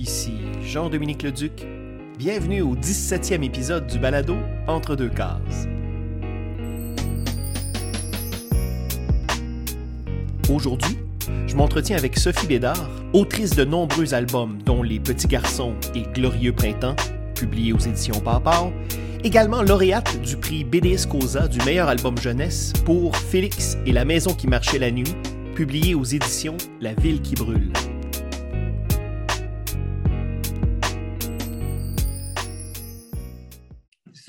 [0.00, 0.32] ici
[0.64, 1.66] Jean-Dominique Leduc.
[2.18, 5.68] Bienvenue au 17e épisode du balado Entre deux cases.
[10.50, 10.96] Aujourd'hui,
[11.46, 16.52] je m'entretiens avec Sophie Bédard, autrice de nombreux albums dont Les Petits Garçons et Glorieux
[16.52, 16.96] Printemps,
[17.34, 18.70] publiés aux éditions Papa,
[19.22, 24.32] également lauréate du prix BDS Cosa du meilleur album jeunesse pour Félix et la maison
[24.32, 25.14] qui marchait la nuit,
[25.54, 27.70] publié aux éditions La ville qui brûle.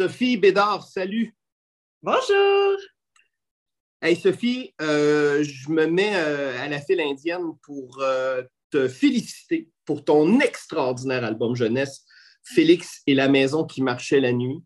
[0.02, 1.36] Sophie Bédard, salut.
[2.02, 2.76] Bonjour.
[4.02, 9.70] Hey Sophie, euh, je me mets euh, à la file indienne pour euh, te féliciter
[9.86, 12.04] pour ton extraordinaire album jeunesse,
[12.44, 14.64] Félix et la maison qui marchait la nuit.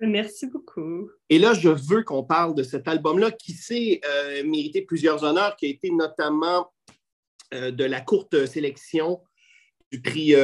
[0.00, 1.08] Merci beaucoup.
[1.30, 4.00] Et là, je veux qu'on parle de cet album-là qui s'est
[4.44, 6.72] mérité plusieurs honneurs, qui a été notamment
[7.52, 9.22] de la courte sélection
[9.92, 10.34] du prix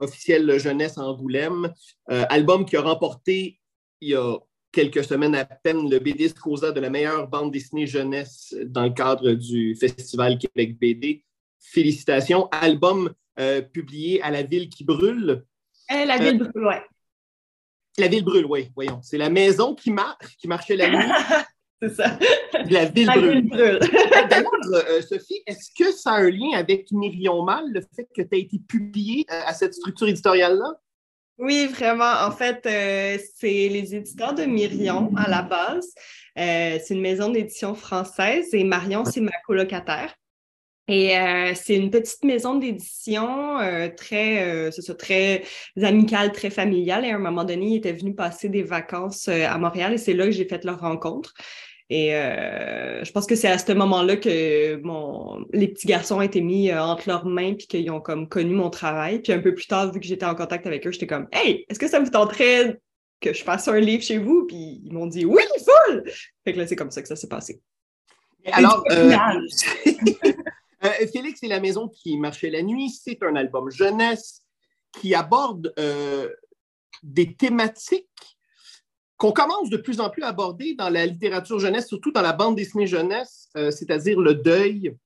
[0.00, 1.74] officiel jeunesse Angoulême,
[2.06, 3.58] album qui a remporté
[4.00, 4.36] il y a
[4.72, 8.90] quelques semaines à peine le BD Scosa de la meilleure bande dessinée jeunesse dans le
[8.90, 11.24] cadre du Festival Québec BD.
[11.58, 12.48] Félicitations.
[12.52, 15.44] Album euh, publié à La Ville qui brûle.
[15.92, 16.74] Euh, la Ville brûle, oui.
[17.96, 19.00] La Ville brûle, oui, voyons.
[19.02, 21.12] C'est la maison qui marche, qui marchait la nuit.
[21.82, 22.18] C'est ça.
[22.68, 23.78] La Ville brûle.
[24.28, 28.22] D'ailleurs, euh, Sophie, est-ce que ça a un lien avec Myrion Mal, le fait que
[28.22, 30.80] tu as été publié à cette structure éditoriale-là?
[31.38, 32.26] Oui, vraiment.
[32.26, 35.94] En fait, euh, c'est les éditeurs de Myrion à la base.
[36.36, 40.14] Euh, c'est une maison d'édition française et Marion, c'est ma colocataire.
[40.88, 43.58] Et euh, c'est une petite maison d'édition
[43.96, 45.44] très, très
[45.80, 47.04] amicale, très familiale.
[47.04, 50.32] Et à un moment donné, ils passer des vacances à Montréal et c'est là que
[50.32, 51.34] j'ai fait leur rencontre.
[51.90, 56.22] Et euh, je pense que c'est à ce moment-là que mon, les petits garçons ont
[56.22, 59.20] été mis euh, entre leurs mains puis qu'ils ont comme connu mon travail.
[59.20, 61.64] Puis un peu plus tard, vu que j'étais en contact avec eux, j'étais comme Hey,
[61.68, 62.78] est-ce que ça vous tenterait
[63.20, 64.46] que je fasse un livre chez vous?
[64.46, 66.04] Puis ils m'ont dit Oui, full!
[66.44, 67.62] Fait que là, c'est comme ça que ça s'est passé.
[68.52, 69.30] Alors, euh,
[71.10, 74.42] Félix et la maison qui marchait la nuit, c'est un album jeunesse
[75.00, 75.72] qui aborde
[77.02, 78.37] des thématiques
[79.18, 82.32] qu'on commence de plus en plus à aborder dans la littérature jeunesse, surtout dans la
[82.32, 84.96] bande dessinée jeunesse, euh, c'est-à-dire le deuil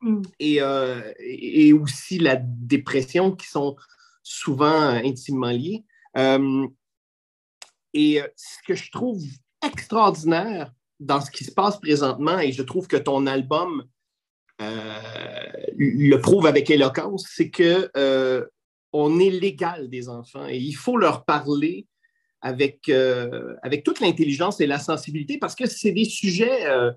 [0.00, 0.22] mm.
[0.42, 3.76] euh, et, aussi la dépression qui sont
[4.22, 5.84] souvent intimement liés.
[6.16, 6.66] Euh,
[7.92, 9.22] et ce que je trouve
[9.62, 13.84] extraordinaire dans ce qui se passe présentement, et je trouve que ton album
[14.60, 17.90] le prouve avec éloquence, c'est que
[18.92, 21.86] on est légal des enfants et il faut leur parler
[22.40, 26.92] avec, euh, avec toute l'intelligence et la sensibilité parce que c'est des sujets, euh,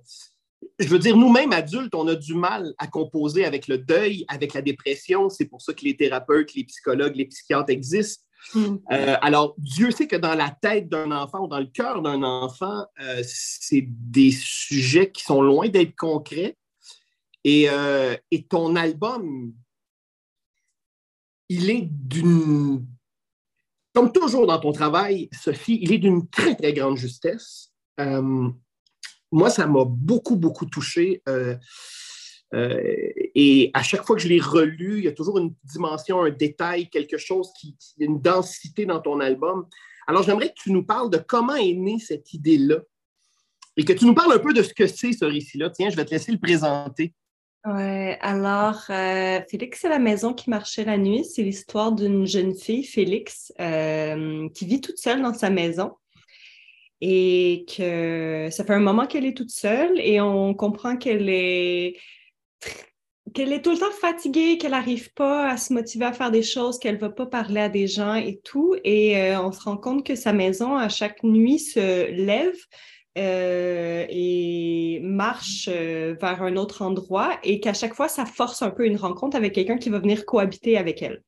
[0.80, 4.54] je veux dire, nous-mêmes adultes, on a du mal à composer avec le deuil, avec
[4.54, 5.30] la dépression.
[5.30, 8.24] C'est pour ça que les thérapeutes, les psychologues, les psychiatres existent.
[8.54, 8.76] Mm.
[8.92, 12.24] Euh, alors, Dieu sait que dans la tête d'un enfant ou dans le cœur d'un
[12.24, 12.86] enfant,
[13.24, 16.56] c'est des sujets qui sont loin d'être concrets.
[17.44, 17.68] Et,
[18.30, 19.54] et ton album,
[21.50, 22.86] il est d'une
[23.94, 27.72] comme toujours dans ton travail, Sophie, il est d'une très, très grande justesse.
[28.00, 28.50] Euh,
[29.32, 31.22] moi, ça m'a beaucoup, beaucoup touché.
[31.28, 31.56] Euh,
[32.54, 32.82] euh,
[33.36, 36.30] et à chaque fois que je l'ai relu, il y a toujours une dimension, un
[36.30, 39.68] détail, quelque chose qui, une densité dans ton album.
[40.08, 42.80] Alors, j'aimerais que tu nous parles de comment est née cette idée-là
[43.78, 45.70] et que tu nous parles un peu de ce que c'est ce récit-là.
[45.70, 47.14] Tiens, je vais te laisser le présenter.
[47.66, 51.24] Ouais, alors, euh, Félix, c'est la maison qui marchait la nuit.
[51.24, 55.92] C'est l'histoire d'une jeune fille, Félix, euh, qui vit toute seule dans sa maison
[57.02, 61.98] et que ça fait un moment qu'elle est toute seule et on comprend qu'elle est
[63.34, 66.80] qu'elle tout le temps fatiguée, qu'elle n'arrive pas à se motiver à faire des choses,
[66.80, 68.76] qu'elle ne va pas parler à des gens et tout.
[68.84, 72.58] Et euh, on se rend compte que sa maison, à chaque nuit, se lève
[73.18, 78.70] euh, et marche euh, vers un autre endroit et qu'à chaque fois, ça force un
[78.70, 81.22] peu une rencontre avec quelqu'un qui va venir cohabiter avec elle.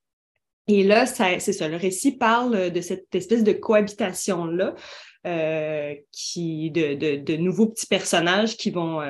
[0.67, 4.75] Et là, c'est ça, le récit parle de cette espèce de cohabitation-là,
[5.27, 9.01] euh, qui, de, de, nouveaux petits personnages qui vont,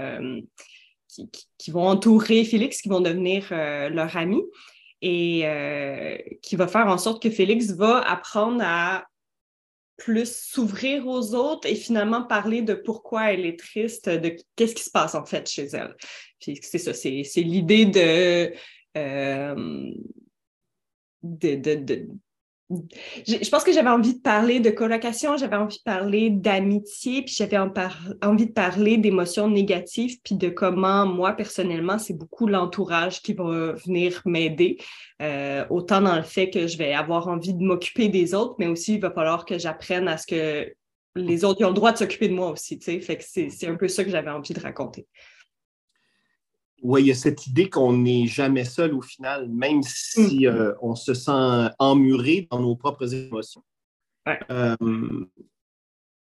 [1.07, 1.29] qui,
[1.59, 4.41] qui, vont entourer Félix, qui vont devenir leur ami,
[5.03, 5.45] et
[6.41, 9.05] qui va faire en sorte que Félix va apprendre à
[9.97, 14.83] plus s'ouvrir aux autres et finalement parler de pourquoi elle est triste, de qu'est-ce qui
[14.83, 15.95] se passe en fait chez elle.
[16.39, 18.51] c'est ça, c'est, l'idée
[18.97, 19.91] euh,
[21.21, 22.07] de, de,
[23.27, 27.33] je, pense que j'avais envie de parler de colocation, j'avais envie de parler d'amitié, puis
[27.37, 33.33] j'avais envie de parler d'émotions négatives, puis de comment moi, personnellement, c'est beaucoup l'entourage qui
[33.33, 34.77] va venir m'aider,
[35.21, 38.67] euh, autant dans le fait que je vais avoir envie de m'occuper des autres, mais
[38.67, 40.73] aussi il va falloir que j'apprenne à ce que
[41.15, 43.87] les autres ont le droit de s'occuper de moi aussi, tu sais, c'est un peu
[43.87, 45.07] ça que j'avais envie de raconter
[46.83, 50.49] oui, il y a cette idée qu'on n'est jamais seul au final, même si mm.
[50.49, 53.63] euh, on se sent emmuré dans nos propres émotions.
[54.51, 54.75] Euh,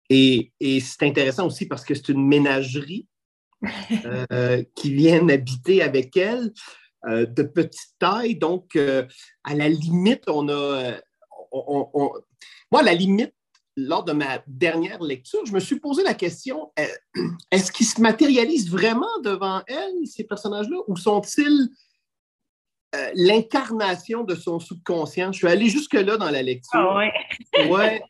[0.10, 3.08] et, c'est intéressant aussi parce que c'est une ménagerie
[4.32, 6.54] euh, qui vient habiter avec elle
[7.04, 8.36] de petite taille.
[8.36, 11.00] Donc, à la limite, on a.
[12.72, 13.34] moi, à la limite,
[13.78, 16.88] lors de ma dernière lecture, je me suis posé la question euh,
[17.52, 21.70] est-ce qu'ils se matérialisent vraiment devant elle, ces personnages-là, ou sont-ils
[22.94, 25.32] euh, l'incarnation de son subconscient?
[25.32, 26.80] Je suis allé jusque-là dans la lecture.
[26.80, 27.70] Ah ouais.
[27.70, 28.04] ouais.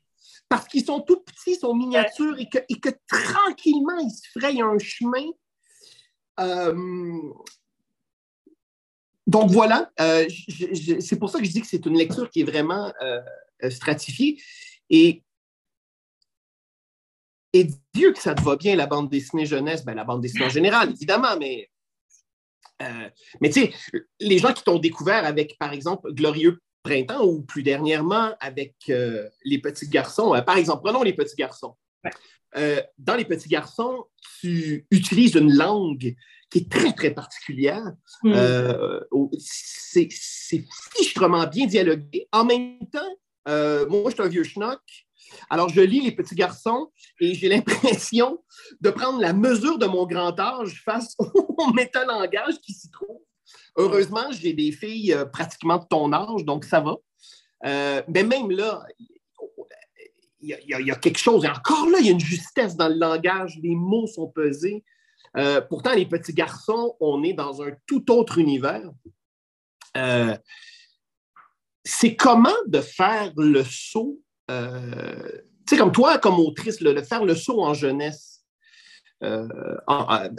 [0.49, 4.39] Parce qu'ils sont tout petits, ils sont miniatures et que, et que tranquillement, ils se
[4.39, 5.29] frayent un chemin.
[6.39, 7.21] Euh,
[9.27, 12.91] donc voilà, c'est pour ça que je dis que c'est une lecture qui est vraiment
[13.69, 14.41] stratifiée.
[14.89, 15.23] Et
[17.53, 20.45] et Dieu que ça te va bien, la bande dessinée jeunesse, ben, la bande dessinée
[20.45, 21.69] en général, évidemment, mais,
[22.81, 23.09] euh,
[23.41, 23.73] mais tu sais,
[24.19, 29.27] les gens qui t'ont découvert avec, par exemple, Glorieux Printemps ou plus dernièrement avec euh,
[29.43, 31.75] Les Petits Garçons, euh, par exemple, prenons Les Petits Garçons.
[32.53, 34.05] dans Les Petits Garçons,
[34.39, 36.15] tu utilises une langue
[36.49, 37.93] qui est très, très particulière.
[38.23, 38.33] Hmm.
[39.39, 40.09] c'est
[40.95, 42.27] fichtrement bien dialogué.
[42.31, 44.81] En même temps, moi, je suis un vieux schnock.
[45.49, 48.43] Alors, je lis Les Petits Garçons et j'ai l'impression
[48.79, 53.19] de prendre la mesure de mon grand âge face au métalangage qui s'y trouve.
[53.77, 56.95] Heureusement, j'ai des filles euh, pratiquement de ton âge, donc ça va.
[57.65, 58.83] Euh, mais même là,
[60.41, 61.45] il y, a quelque chose.
[61.45, 63.59] Et encore là, il y a une justesse dans le langage.
[63.61, 64.83] Les mots sont pesés.
[65.37, 68.89] Euh, pourtant, les petits garçons, on est dans un tout autre univers.
[71.83, 74.19] c'est comment de faire le saut
[74.51, 75.31] euh,
[75.67, 78.43] tu sais, comme toi, comme autrice, le, faire le saut en jeunesse,
[79.23, 79.47] euh,
[79.87, 80.29] en,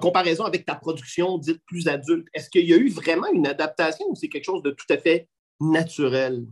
[0.00, 4.06] comparaison avec ta production dite plus adulte, est-ce qu'il y a eu vraiment une adaptation
[4.08, 5.28] ou c'est quelque chose de tout à fait
[5.60, 6.44] naturel?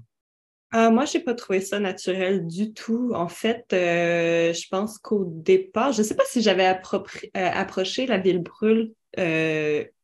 [0.74, 3.12] Euh, moi, je n'ai pas trouvé ça naturel du tout.
[3.14, 8.42] En fait, je pense qu'au départ, je ne sais pas si j'avais approché La Ville
[8.42, 8.92] brûle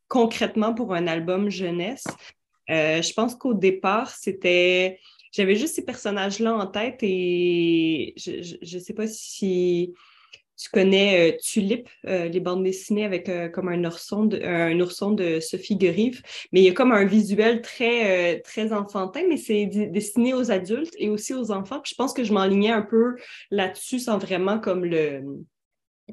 [0.07, 2.05] concrètement pour un album jeunesse.
[2.67, 4.99] je pense qu'au départ, c'était
[5.35, 9.93] j'avais juste ces personnages-là en tête et je ne sais pas si
[10.57, 14.79] tu connais euh, Tulip, euh, les bandes dessinées avec euh, comme un ourson, de, un
[14.79, 16.21] ourson de Sophie Gerive,
[16.51, 20.95] mais il y a comme un visuel très, très enfantin, mais c'est destiné aux adultes
[20.97, 21.81] et aussi aux enfants.
[21.85, 23.15] Je pense que je m'enlignais un peu
[23.51, 25.21] là-dessus sans vraiment comme le,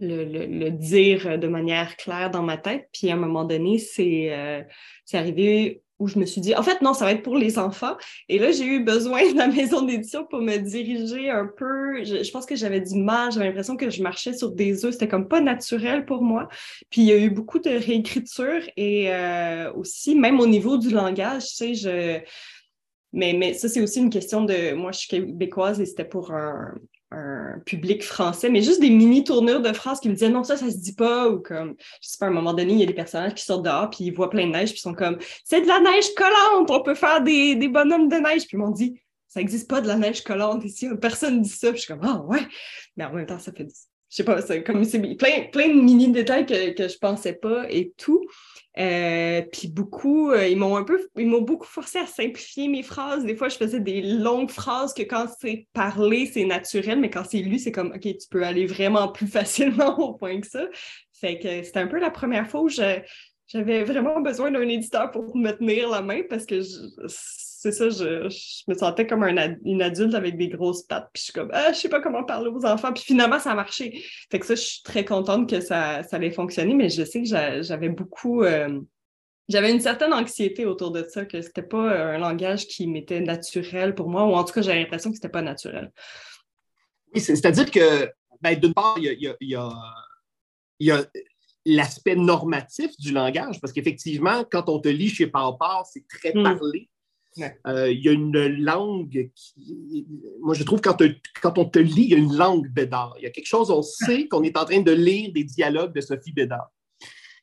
[0.00, 2.88] le, le, dire de manière claire dans ma tête.
[2.92, 4.66] Puis à un moment donné, c'est
[5.12, 7.96] arrivé où je me suis dit, en fait, non, ça va être pour les enfants.
[8.28, 12.02] Et là, j'ai eu besoin de la maison d'édition pour me diriger un peu.
[12.02, 14.92] Je, pense que j'avais du mal, j'avais l'impression que je marchais sur des œufs.
[14.92, 16.48] C'était comme pas naturel pour moi.
[16.90, 20.90] Puis il y a eu beaucoup de réécriture et euh, aussi, même au niveau du
[20.90, 22.20] langage, tu sais, je.
[23.14, 24.74] Mais, mais ça, c'est aussi une question de.
[24.74, 26.74] Moi, je suis québécoise et c'était pour un,
[27.12, 30.56] un public français, mais juste des mini tournures de phrases qui me disaient non, ça,
[30.56, 32.82] ça se dit pas, ou comme, je sais pas, à un moment donné, il y
[32.82, 34.94] a des personnages qui sortent dehors, puis ils voient plein de neige, puis ils sont
[34.94, 38.56] comme, c'est de la neige collante, on peut faire des, des bonhommes de neige, puis
[38.56, 41.78] ils m'ont dit, ça n'existe pas de la neige collante ici, personne dit ça, puis
[41.78, 42.46] je suis comme, ah ouais,
[42.96, 43.66] mais en même temps, ça fait,
[44.12, 47.94] je sais pas, comme, plein, plein de mini détails que, que je pensais pas et
[47.96, 48.22] tout.
[48.78, 52.82] Euh, puis beaucoup, euh, ils m'ont un peu, ils m'ont beaucoup forcé à simplifier mes
[52.82, 53.24] phrases.
[53.24, 57.24] Des fois, je faisais des longues phrases que quand c'est parlé, c'est naturel, mais quand
[57.24, 60.66] c'est lu, c'est comme, OK, tu peux aller vraiment plus facilement au point que ça.
[61.14, 65.34] Fait que c'était un peu la première fois où j'avais vraiment besoin d'un éditeur pour
[65.34, 66.60] me tenir la main parce que
[67.62, 68.24] c'est ça, je,
[68.66, 71.08] me sentais comme une adulte avec des grosses pattes.
[71.12, 72.92] Puis je suis comme, ah, je sais pas comment parler aux enfants.
[72.92, 74.04] Puis finalement, ça a marché.
[74.32, 77.22] Fait que ça, je suis très contente que ça, ça allait fonctionner, mais je sais
[77.22, 78.42] que j'avais beaucoup.
[78.42, 78.80] Euh,
[79.48, 83.94] j'avais une certaine anxiété autour de ça, que c'était pas un langage qui m'était naturel
[83.94, 85.92] pour moi, ou en tout cas, j'avais l'impression que c'était pas naturel.
[87.14, 89.36] Oui, c'est-à-dire que, ben, d'une part, il y a,
[90.80, 91.04] y a,
[91.64, 96.32] l'aspect normatif du langage, parce qu'effectivement, quand on te lit chez Papa, c'est très
[97.66, 100.06] Euh, il y a une langue qui.
[100.40, 101.02] Moi, je trouve quand,
[101.40, 103.14] quand on te lit, il y a une langue Bédard.
[103.18, 105.94] Il y a quelque chose, on sait qu'on est en train de lire des dialogues
[105.94, 106.70] de Sophie Bédard.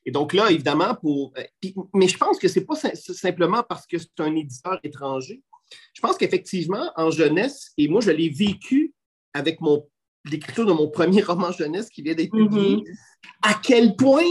[0.06, 1.32] Et donc là, évidemment, pour.
[1.36, 5.42] Euh, mais je pense que ce n'est pas simplement parce que c'est un éditeur étranger.
[5.92, 8.94] je pense qu'effectivement, en jeunesse, et moi, je l'ai vécu
[9.34, 9.86] avec mon
[10.26, 12.84] l'écriture de mon premier roman jeunesse qui vient d'être publié, mm-hmm.
[13.42, 14.26] à quel point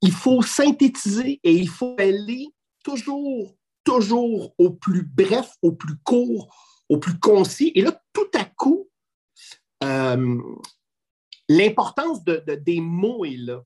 [0.00, 2.46] il faut synthétiser et il faut aller
[2.84, 3.54] toujours,
[3.88, 6.54] toujours au plus bref, au plus court,
[6.90, 7.72] au plus concis.
[7.74, 8.90] Et là, tout à coup,
[9.82, 10.38] euh,
[11.48, 13.62] l'importance de, des mots est là.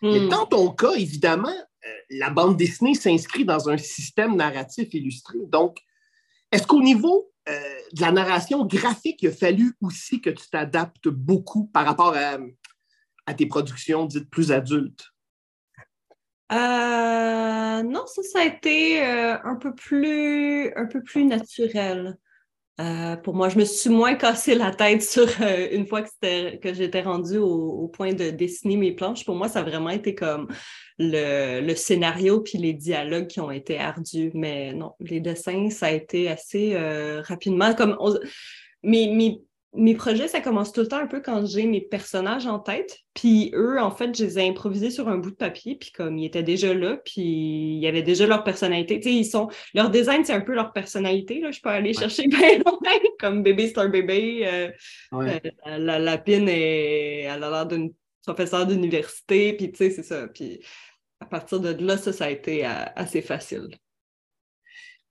[0.00, 0.28] Mm.
[0.28, 5.38] dans ton cas, évidemment, euh, la bande dessinée s'inscrit dans un système narratif illustré.
[5.46, 5.78] Donc,
[6.52, 11.08] est-ce qu'au niveau euh, de la narration graphique, il a fallu aussi que tu t'adaptes
[11.08, 15.04] beaucoup par rapport à, tes productions dites plus adultes?
[16.52, 22.16] Euh, non, ça, ça a été un, peu plus, un peu plus naturel.
[22.78, 26.56] Euh, pour moi, je me suis moins cassé la tête sur euh, une fois que,
[26.56, 29.24] que j'étais rendue au, point de dessiner mes planches.
[29.24, 30.48] Pour moi, ça a vraiment été comme
[30.98, 34.30] le, scénario puis les dialogues qui ont été ardus.
[34.34, 37.74] Mais non, les dessins, ça a été assez euh, rapidement.
[37.74, 37.96] Comme
[38.82, 39.40] mes, mes
[39.94, 42.98] projets, ça commence tout le temps un peu quand j'ai mes personnages en tête.
[43.14, 45.76] Puis eux, en fait, je les ai improvisés sur un bout de papier.
[45.76, 49.00] Puis comme ils étaient déjà là, puis il y avait déjà leur personnalité.
[49.00, 49.48] Tu sais, ils sont...
[49.74, 51.40] Leur design, c'est un peu leur personnalité.
[51.40, 51.50] Là.
[51.50, 52.78] Je peux aller chercher bien loin.
[53.18, 54.42] Comme bébé, c'est un bébé.
[54.46, 54.70] Euh,
[55.14, 55.38] euh,
[55.78, 57.22] la lapine, est...
[57.22, 57.92] elle a l'air d'une
[58.24, 59.52] professeure d'université.
[59.54, 60.26] Puis tu sais, c'est ça.
[60.28, 60.60] Puis
[61.20, 63.68] à partir de là, ça, ça a été assez facile.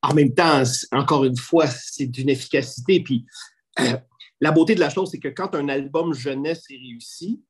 [0.01, 3.01] En même temps, encore une fois, c'est d'une efficacité.
[3.01, 3.25] Puis
[4.45, 7.41] la beauté de la chose, c'est que quand un album jeunesse est réussi,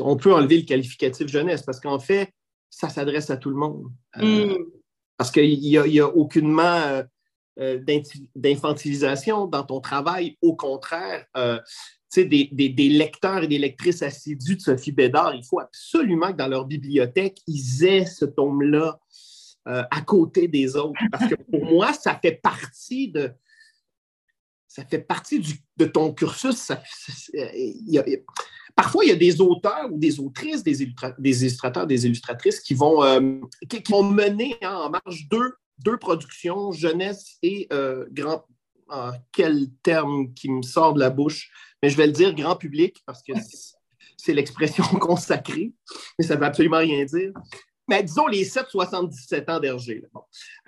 [0.00, 2.32] on peut enlever le qualificatif jeunesse parce qu'en fait,
[2.68, 3.84] ça s'adresse à tout le monde.
[4.16, 4.64] Euh, mm.
[5.16, 7.04] Parce qu'il n'y a, a, aucunement euh,
[7.60, 7.80] euh,
[8.34, 10.36] d'infantilisation dans ton travail.
[10.42, 11.24] Au contraire,
[12.16, 16.48] des, des, lecteurs et des lectrices assidus de Sophie Bédard, il faut absolument que dans
[16.48, 18.98] leur bibliothèque, ils aient ce tome-là
[19.66, 21.00] à côté des autres.
[21.12, 23.32] Parce que pour moi, ça fait partie de,
[24.72, 25.42] ça fait partie
[25.76, 26.72] de ton cursus.
[28.74, 33.04] parfois, il y a des auteurs ou des autrices, des, illustrateurs, des illustratrices qui vont,
[33.04, 33.38] euh,
[33.68, 38.46] qui, vont mener hein, en marche deux, deux, productions, jeunesse et euh, grand.
[38.88, 41.50] Ah, quel terme qui me sort de la bouche,
[41.82, 43.32] mais je vais le dire grand public parce que
[44.16, 45.72] c'est l'expression consacrée,
[46.18, 47.32] mais ça ne veut absolument rien dire.
[47.88, 50.02] Mais disons les 7-77 ans d'Hergé.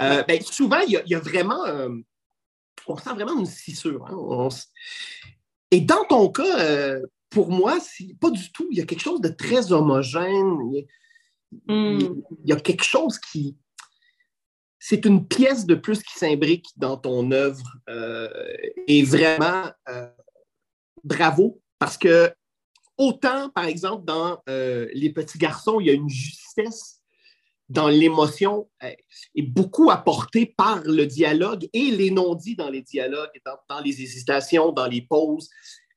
[0.03, 1.65] Euh, ben, souvent, il y, a, vraiment
[2.87, 4.07] on sent vraiment une scissure.
[4.07, 4.49] Hein.
[5.71, 7.00] Et dans ton cas, euh,
[7.31, 7.78] pour moi,
[8.21, 8.69] pas du tout.
[8.71, 10.59] Il y a quelque chose de très homogène.
[10.73, 10.87] Il
[12.45, 12.61] y a, hmm.
[12.62, 13.57] quelque chose qui.
[14.78, 17.64] C'est une pièce de plus qui s'imbrique dans ton œuvre.
[17.88, 18.28] Euh,
[18.87, 20.11] et vraiment, euh,
[21.02, 22.33] bravo, parce que
[22.99, 26.94] autant, par exemple, dans Les petits garçons, il y a une justesse
[27.75, 28.93] dans l'émotion euh,
[29.35, 33.31] est beaucoup apporté par le dialogue et les non-dits dans les dialogues,
[33.69, 35.50] dans, les hésitations, dans les pauses,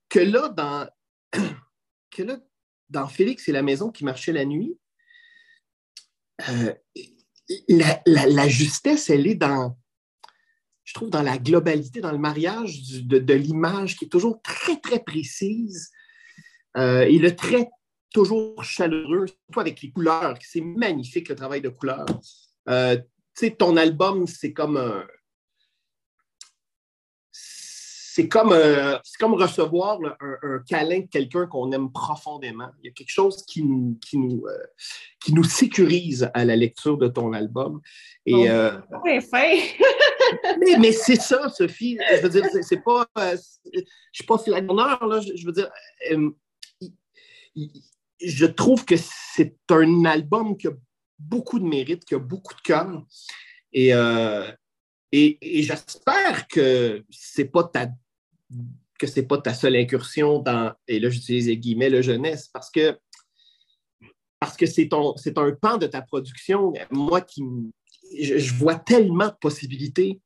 [0.10, 0.90] que là, dans,
[2.12, 2.40] que là,
[2.90, 4.76] dans Félix et la maison qui marchait la nuit,
[6.50, 6.74] euh,
[7.68, 9.78] la, justesse, elle est dans,
[10.84, 15.04] je trouve, dans la globalité, dans le mariage de, l'image qui est toujours très, très
[15.04, 15.92] précise
[16.76, 17.70] euh, et le trait
[18.18, 20.34] toujours chaleureux, surtout avec les couleurs.
[20.42, 22.08] C'est magnifique le travail de couleurs.
[22.68, 23.04] Euh, tu
[23.36, 25.06] sais, ton album, c'est comme un.
[27.32, 32.70] C'est comme, euh, comme recevoir un, câlin de quelqu'un qu'on aime profondément.
[32.82, 34.58] Il y a quelque chose qui nous, qui, nous, euh,
[35.24, 37.80] qui nous sécurise à la lecture de ton album.
[38.26, 38.72] Et, oh,
[39.06, 39.22] mais,
[40.80, 42.00] mais c'est ça, Sophie.
[42.16, 43.06] Je veux dire, c'est pas.
[43.16, 43.82] je
[44.12, 45.20] suis pas filaire, là.
[45.20, 45.70] Je, je veux dire
[48.22, 50.72] je trouve que c'est un album qui a
[51.20, 53.04] beaucoup de mérite, qui a beaucoup de cœur.
[53.74, 54.50] Et, euh,
[55.12, 57.90] et, j'espère que c'est pas ta
[59.00, 62.72] que c'est pas ta seule incursion dans, et là j'utilise les guillemets, le jeunesse, parce
[62.72, 62.98] que
[64.40, 67.44] parce que c'est un pan de ta production, moi qui
[68.20, 70.20] je, vois tellement de possibilités.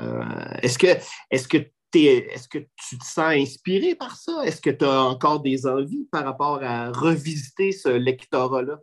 [0.00, 0.22] Euh,
[0.62, 0.88] est-ce que
[1.30, 1.58] est-ce que
[2.02, 4.42] est-ce que tu te sens inspiré par ça?
[4.44, 8.78] Est-ce que tu as encore des envies par rapport à revisiter ce lectorat-là?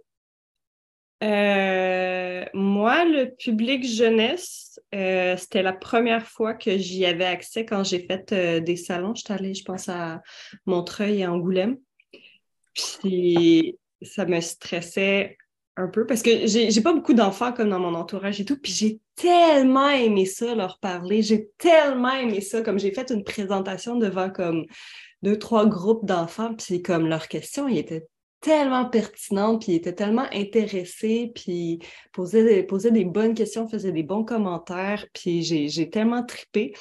[1.23, 7.83] Euh, moi, le public jeunesse, euh, c'était la première fois que j'y avais accès quand
[7.83, 9.13] j'ai fait euh, des salons.
[9.13, 10.21] J'étais allée, je pense, à
[10.65, 11.77] Montreuil et Angoulême.
[12.73, 15.37] Puis ça me stressait
[15.77, 18.57] un peu parce que j'ai pas beaucoup d'enfants comme dans mon entourage et tout.
[18.57, 21.21] Puis j'ai tellement aimé ça, leur parler.
[21.21, 22.61] J'ai tellement aimé ça.
[22.61, 24.65] Comme j'ai fait une présentation devant comme
[25.21, 28.05] deux, trois groupes d'enfants, puis comme leurs questions, ils étaient
[28.41, 31.79] tellement pertinente, puis il était tellement intéressé, puis
[32.11, 36.73] posait des, posait des bonnes questions, faisait des bons commentaires, puis j'ai tellement trippé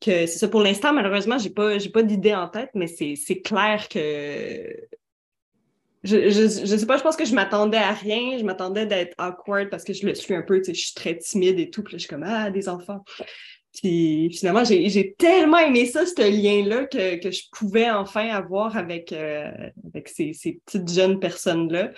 [0.00, 0.48] que c'est ça.
[0.48, 4.66] Pour l'instant, malheureusement, j'ai pas, pas d'idée en tête, mais c'est clair que
[6.02, 8.38] je, je, sais pas, je pense que je m'attendais à rien.
[8.38, 10.94] Je m'attendais d'être awkward parce que je le suis un peu, tu sais, je suis
[10.94, 11.82] très timide et tout.
[11.82, 13.04] Puis là, je suis comme, ah, des enfants.
[13.74, 19.12] Puis finalement, j'ai tellement aimé ça, ce lien-là, que, que, je pouvais enfin avoir avec,
[19.12, 19.50] euh,
[19.86, 21.92] avec ces, ces, petites jeunes personnes-là.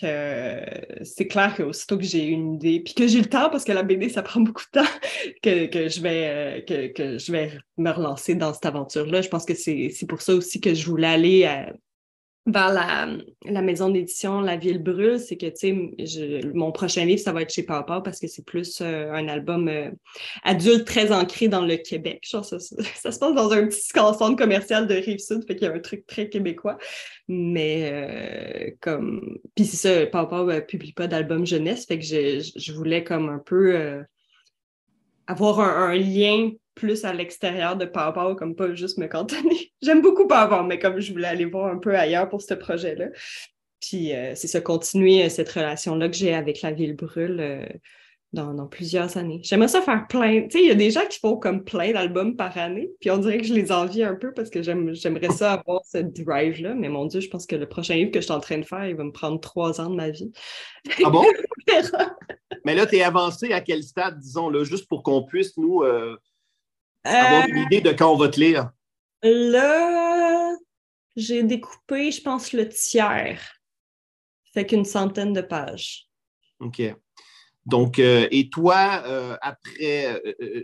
[0.00, 0.60] Que
[1.02, 3.82] c'est clair qu'aussitôt que j'ai une idée, puis que j'ai le temps, parce que la
[3.82, 4.90] BD, ça prend beaucoup de temps,
[5.42, 9.22] que, que je, vais, euh, que, que, je vais me relancer dans cette aventure-là.
[9.22, 11.72] Je pense que c'est pour ça aussi que je voulais aller à,
[12.50, 17.32] vers la, maison d'édition La Ville Brûle, c'est que, tu sais, mon prochain livre, ça
[17.32, 19.90] va être chez Papa parce que c'est plus euh, un album euh,
[20.44, 22.24] adulte très ancré dans le Québec.
[22.28, 25.80] Ça, se passe dans un petit centre commercial de Rive-Sud, fait qu'il y a un
[25.80, 26.78] truc très québécois.
[27.28, 29.38] Mais euh, comme...
[29.54, 33.38] Puis c'est ça, Papa ne publie pas d'album jeunesse, fait que je, voulais comme un
[33.38, 34.02] peu
[35.28, 39.72] avoir un, lien plus à l'extérieur de Power comme pas juste me cantonner.
[39.82, 43.06] J'aime beaucoup Power mais comme je voulais aller voir un peu ailleurs pour ce projet-là.
[43.80, 47.40] Puis euh, c'est ça, continuer euh, cette relation-là que j'ai avec la ville brûle
[48.36, 49.40] euh, dans, plusieurs années.
[49.42, 50.42] J'aimerais ça faire plein.
[50.42, 53.10] Tu sais, il y a des gens qui font comme plein d'albums par année, puis
[53.10, 56.74] on dirait que je les envie un peu parce que j'aimerais ça avoir cette drive-là.
[56.74, 58.64] Mais mon Dieu, je pense que le prochain livre que je suis en train de
[58.64, 60.30] faire, il va me prendre trois ans de ma vie.
[61.04, 61.24] Ah bon?
[62.64, 65.82] mais là, tu es avancé à quel stade, disons, là, juste pour qu'on puisse, nous,
[67.04, 68.70] avoir une idée de quand on va te lire?
[69.22, 70.54] Là,
[71.16, 73.40] j'ai découpé, je pense, le tiers.
[74.54, 76.08] Fait qu'une centaine de pages.
[76.60, 76.82] OK.
[77.68, 80.62] Donc, euh, et toi, euh, après, euh,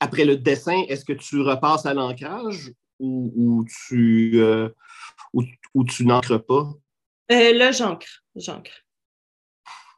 [0.00, 4.40] après le dessin, est-ce que tu repasses à l'ancrage ou, tu,
[5.34, 6.72] ou, tu n'encres pas?
[7.28, 8.06] là, j'encre.
[8.34, 8.72] J'encre.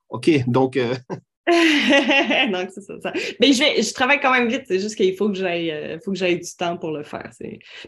[0.09, 0.31] OK.
[0.49, 0.79] Donc,
[1.47, 5.29] Donc, c'est ça, Mais je, vais, je travaille quand même vite, c'est juste qu'il faut
[5.29, 7.31] que j'aille euh, faut que j'aille du temps pour le faire.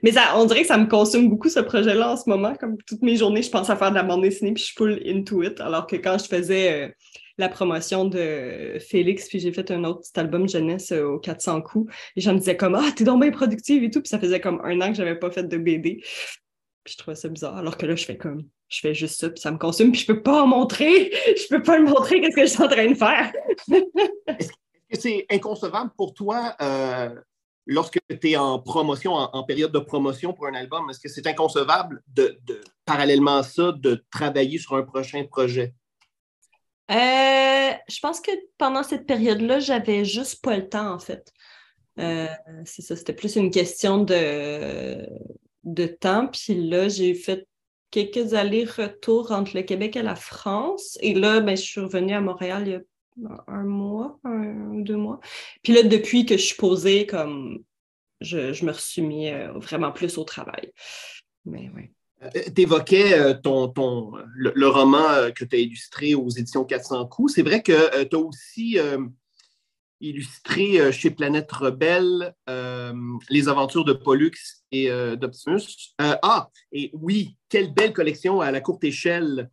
[0.02, 2.54] Mais ça, on dirait que ça me consomme beaucoup ce projet-là en ce moment.
[2.56, 5.00] Comme toutes mes journées, je pense à faire de la bande dessinée puis je pull
[5.06, 5.58] into it.
[5.60, 6.88] Alors que quand je faisais euh,
[7.38, 11.62] la promotion de Félix, puis j'ai fait un autre petit album jeunesse euh, au 400
[11.62, 14.00] coups, les gens me disaient comme Ah, t'es donc bien productive et tout.
[14.00, 16.00] Puis ça faisait comme un an que j'avais pas fait de BD.
[16.84, 17.56] Puis je trouvais ça bizarre.
[17.56, 20.00] Alors que là, je fais comme je fais juste ça, puis ça me consomme, puis
[20.00, 21.12] je peux pas en montrer.
[21.36, 23.32] Je peux pas le montrer qu'est-ce que je suis en train de faire?
[24.26, 27.14] Est-ce que c'est inconcevable pour toi euh,
[27.66, 30.88] lorsque tu es en promotion, en, période de promotion pour un album?
[30.90, 32.38] Est-ce que c'est inconcevable de,
[32.84, 35.74] parallèlement à ça, de travailler sur un prochain projet?
[36.90, 41.32] Euh, je pense que pendant cette période-là, j'avais juste pas le temps, en fait.
[41.98, 42.26] Euh,
[42.64, 45.06] c'est ça, c'était plus une question de,
[45.64, 46.28] de temps.
[46.28, 47.46] Puis là, j'ai fait
[47.90, 50.98] quelques allers-retours entre le Québec et la France.
[51.00, 54.96] Et là, ben, je suis revenue à Montréal il y a un mois, un deux
[54.96, 55.20] mois.
[55.62, 57.64] Puis là, depuis que je suis posée, comme
[58.20, 60.72] je, me suis mis euh, vraiment plus au travail.
[61.44, 61.90] Mais oui.
[62.22, 67.06] Euh, tu évoquais euh, ton, ton, le, roman que tu as illustré aux éditions 400
[67.06, 67.34] coups.
[67.34, 68.78] C'est vrai que tu as aussi
[70.00, 72.92] illustré euh, chez Planète Rebelle euh,
[73.30, 74.32] les aventures de Pollux
[74.72, 75.94] et euh, d'Optimus.
[75.98, 79.48] ah, et oui, quelle belle collection à la courte échelle.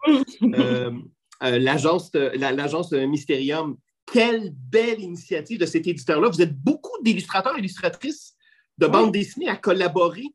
[1.41, 3.77] l'agence, l'agence Mysterium.
[4.11, 6.29] Quelle belle initiative de cet éditeur-là.
[6.29, 8.35] Vous êtes beaucoup d'illustrateurs et illustratrices
[8.77, 10.25] de bande dessinée à collaborer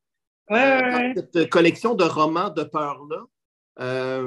[0.50, 4.22] dans cette collection de romans de peur-là.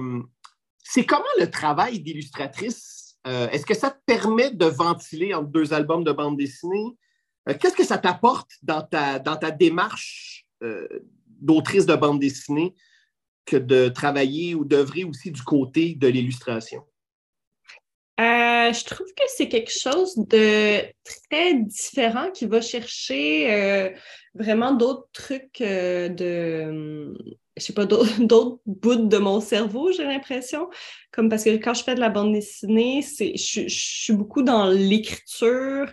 [0.83, 5.73] c'est comment le travail d'illustratrice euh, est-ce que ça te permet de ventiler entre deux
[5.73, 6.97] albums de bande dessinée?
[7.47, 10.87] Euh, qu'est-ce que ça t'apporte dans ta, dans ta démarche euh,
[11.27, 12.73] d'autrice de bande dessinée
[13.45, 16.83] que de travailler ou d'œuvrer aussi du côté de l'illustration?
[18.19, 23.93] Je trouve que c'est quelque chose de très différent qui va chercher
[24.35, 27.13] vraiment d'autres trucs de
[27.57, 27.85] je sais pas,
[28.19, 30.69] d'autres bouts de mon cerveau, j'ai l'impression.
[31.11, 35.87] Comme parce que quand je fais de la bande dessinée, je, suis beaucoup dans l'écriture,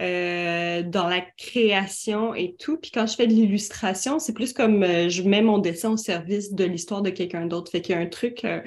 [0.00, 2.78] euh, dans la création et tout.
[2.78, 5.96] Puis quand je fais de l'illustration, c'est plus comme euh, je mets mon dessin au
[5.96, 7.70] service de l'histoire de quelqu'un d'autre.
[7.70, 8.60] Fait qu'il y a un truc, euh,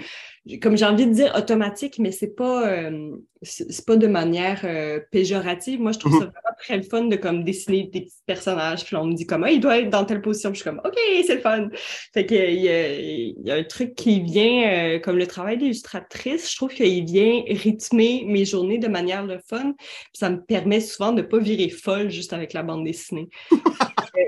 [0.62, 5.00] comme j'ai envie de dire automatique, mais c'est pas euh, c'est pas de manière euh,
[5.12, 5.80] péjorative.
[5.80, 6.32] Moi, je trouve ça mhm.
[6.32, 8.86] vraiment très le fun de comme dessiner des petits personnages.
[8.86, 10.52] Puis on me dit comme ah, il doit être dans telle position.
[10.52, 11.70] Puis je suis comme OK, c'est le fun.
[12.14, 16.52] Fait que il y y a un truc qui vient euh, comme le travail d'illustratrice.
[16.52, 19.74] Je trouve qu'il vient rythmer mes journées de manière le fun.
[19.78, 23.30] Puis ça me permet souvent de pas virer folle juste avec la bande dessinée.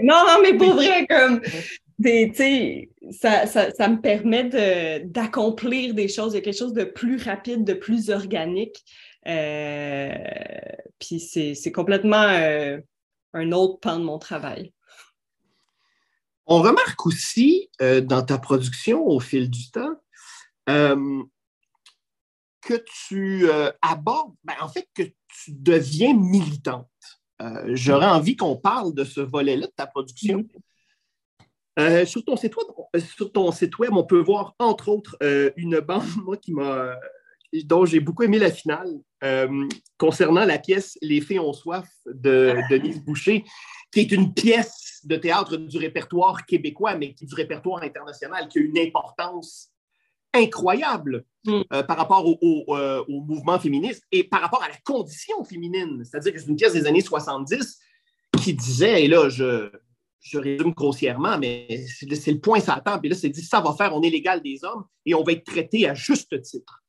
[0.04, 1.42] non, non, mais pour vrai, comme
[2.02, 6.34] ça, ça, ça, me permet d'accomplir des choses.
[6.34, 8.84] Il y a quelque chose de plus rapide, de plus organique.
[9.28, 10.14] Euh,
[10.98, 12.80] puis c'est complètement euh,
[13.34, 14.74] un autre pan de mon travail.
[16.46, 19.96] On remarque aussi euh, dans ta production au fil du temps
[22.62, 23.50] que tu
[23.82, 26.88] abordes, ben, en fait, que tu deviens militante.
[27.70, 30.46] J'aurais envie qu'on parle de ce volet-là de ta production.
[32.06, 35.18] Sur, ton site web, sur ton site web, on peut voir entre autres
[35.56, 36.96] une bande moi, qui m'a
[37.66, 42.56] dont j'ai beaucoup aimé la finale, euh, concernant la pièce Les Fées ont soif de
[42.70, 43.44] Denise Boucher,
[43.92, 48.60] qui est une pièce de théâtre du répertoire québécois, mais qui du répertoire international, qui
[48.60, 49.72] a une importance
[50.34, 51.62] incroyable mm.
[51.74, 56.04] euh, par rapport euh, au, mouvement féministe et par rapport à la condition féminine.
[56.06, 57.80] C'est-à-dire que c'est une pièce des années 70
[58.44, 59.72] qui disait, et là, je,
[60.22, 63.96] je résume grossièrement, mais c'est le point ça Puis là, c'est dit, ça va faire,
[63.96, 66.84] on est légal des hommes et on va être traité à juste titre.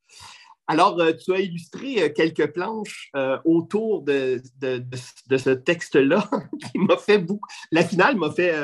[0.71, 6.31] Alors, euh, tu as illustré euh, quelques planches euh, autour de, ce texte-là
[6.71, 7.49] qui m'a fait beaucoup.
[7.73, 8.55] La finale m'a fait,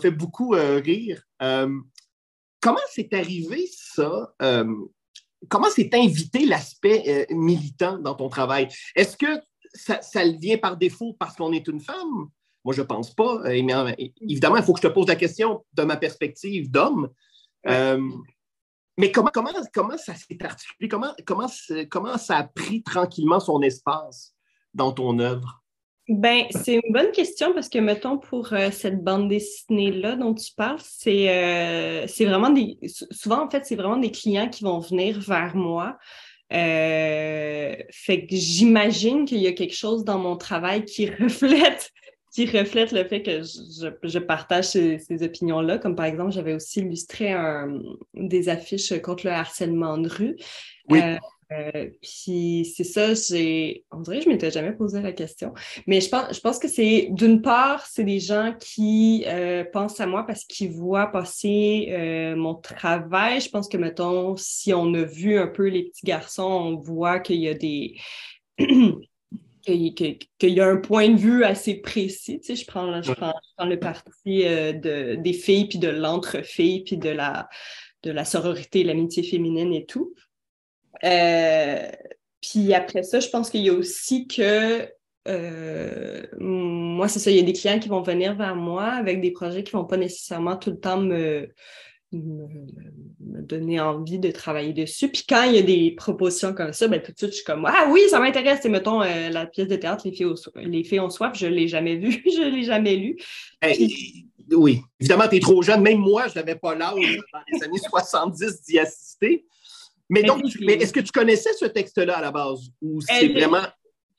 [0.00, 1.22] fait beaucoup rire.
[1.38, 4.34] comment c'est arrivé ça?
[5.48, 8.68] comment s'est invité l'aspect militant dans ton travail?
[8.96, 9.38] Est-ce que
[9.74, 12.30] ça, ça vient par défaut parce qu'on est une femme?
[12.64, 13.42] Moi, je ne pense pas.
[13.50, 17.08] évidemment, il faut que je te pose la question de ma perspective d'homme.
[18.98, 20.88] Mais comment, comment, comment ça s'est articulé?
[20.88, 21.48] Comment, comment,
[21.90, 24.34] comment ça a pris tranquillement son espace
[24.74, 25.62] dans ton œuvre?
[26.08, 30.52] Ben, c'est une bonne question parce que, mettons, pour euh, cette bande dessinée-là dont tu
[30.54, 32.76] parles, c'est euh, vraiment des.
[33.12, 35.96] Souvent, en fait, c'est vraiment des clients qui vont venir vers moi.
[36.52, 41.90] Euh, fait que j'imagine qu'il y a quelque chose dans mon travail qui reflète
[42.32, 45.78] qui reflète le fait que je, partage ces, opinions-là.
[45.78, 47.34] Comme par exemple, j'avais aussi illustré
[48.14, 50.36] des affiches contre le harcèlement de rue.
[50.88, 51.00] Oui.
[51.00, 51.16] Euh,
[51.52, 53.84] euh, puis c'est ça, j'ai.
[53.92, 55.52] On dirait que je ne m'étais jamais posé la question.
[55.86, 60.00] Mais je pense, je pense que c'est d'une part, c'est des gens qui euh, pensent
[60.00, 61.92] à moi parce qu'ils voient passer
[62.34, 63.42] mon travail.
[63.42, 67.20] Je pense que, mettons, si on a vu un peu les petits garçons, on voit
[67.20, 67.96] qu'il y a des.
[69.62, 72.40] qu'il y a un point de vue assez précis.
[72.40, 73.32] Tu sais, je, prends, je, prends,
[73.64, 77.48] le parti euh, de, des filles, puis de l'entre-filles, puis de la,
[78.02, 80.14] de la sororité, l'amitié féminine et tout.
[81.04, 81.88] Euh,
[82.40, 84.88] puis après ça, je pense qu'il y a aussi que
[85.28, 89.20] euh, moi, c'est ça, il y a des clients qui vont venir vers moi avec
[89.20, 91.48] des projets qui ne vont pas nécessairement tout le temps me,
[92.18, 95.08] me, donner envie de travailler dessus.
[95.08, 97.44] Puis quand il y a des propositions comme ça, ben, tout de suite, je suis
[97.44, 98.64] comme Ah oui, ça m'intéresse.
[98.64, 101.68] mettons euh, la pièce de théâtre Les Filles, Les filles ont soif, je ne l'ai
[101.68, 103.16] jamais vue, je ne l'ai jamais lue.
[104.50, 105.82] Oui, évidemment, tu es trop jeune.
[105.82, 106.94] Même moi, je n'avais pas l'âge
[107.32, 109.44] dans les années 70 d'y assister.
[110.08, 112.70] Mais donc, est-ce que tu connaissais ce texte-là à la base?
[112.82, 113.62] Ou c'est euh, vraiment.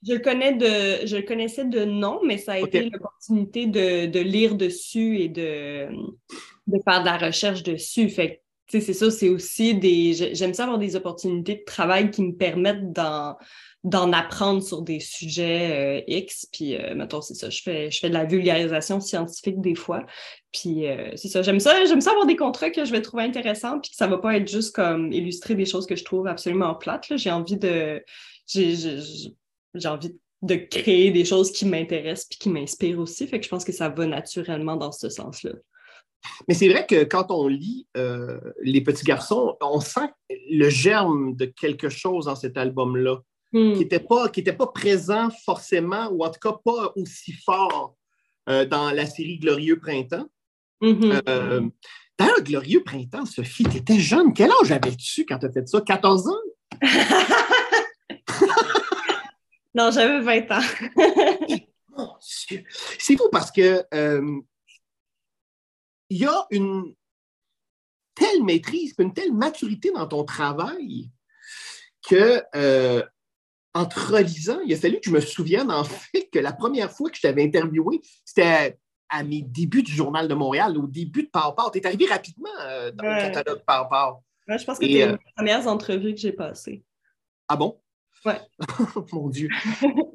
[0.05, 4.07] Je le, connais de, je le connaissais de nom, mais ça a été l'opportunité de,
[4.07, 5.87] de, lire dessus et de,
[6.67, 8.09] de faire de la recherche dessus.
[8.09, 10.13] Fait c'est ça, c'est aussi des.
[10.33, 15.99] J'aime ça avoir des opportunités de travail qui me permettent d'en apprendre sur des sujets
[15.99, 16.47] euh, X.
[16.51, 20.05] Puis, euh, mettons, c'est ça, je fais, je fais de la vulgarisation scientifique des fois.
[20.51, 23.23] Puis, euh, c'est ça, j'aime ça, j'aime ça avoir des contrats que je vais trouver
[23.23, 26.27] intéressants, puis que ça va pas être juste comme illustrer des choses que je trouve
[26.27, 27.11] absolument plates.
[27.15, 28.03] J'ai envie de.
[28.47, 33.27] J'ai envie de créer des choses qui m'intéressent puis qui m'inspirent aussi.
[33.27, 35.51] Fait que je pense que ça va naturellement dans ce sens-là.
[36.47, 41.35] Mais c'est vrai que quand on lit euh, Les Petits Garçons, on sent le germe
[41.35, 43.73] de quelque chose dans cet album-là, hmm.
[43.73, 47.95] qui n'était pas, pas présent forcément, ou en tout cas pas aussi fort
[48.49, 50.25] euh, dans la série Glorieux Printemps.
[50.83, 51.61] Euh,
[52.19, 54.33] d'ailleurs, Glorieux Printemps, Sophie, tu étais jeune.
[54.33, 55.79] Quel âge avais-tu quand tu as fait ça?
[55.79, 56.41] 14 ans?
[59.75, 60.61] non, j'avais 20 ans.
[62.19, 63.83] C'est fou parce que
[66.09, 66.93] il y a une
[68.15, 71.09] telle maîtrise, une telle maturité dans ton travail
[72.07, 73.03] que euh,
[73.73, 76.91] en te relisant, il a fallu que je me souvienne en fait que la première
[76.91, 78.77] fois que je t'avais interviewé, c'était
[79.09, 82.49] à, mes débuts du Journal de Montréal, au début de Power Tu es arrivé rapidement
[82.61, 86.31] euh, dans le catalogue Power je pense que c'est une des premières entrevues que j'ai
[86.31, 86.83] passées.
[87.47, 87.79] Ah bon?
[88.25, 88.39] Ouais.
[89.11, 89.49] Mon Dieu.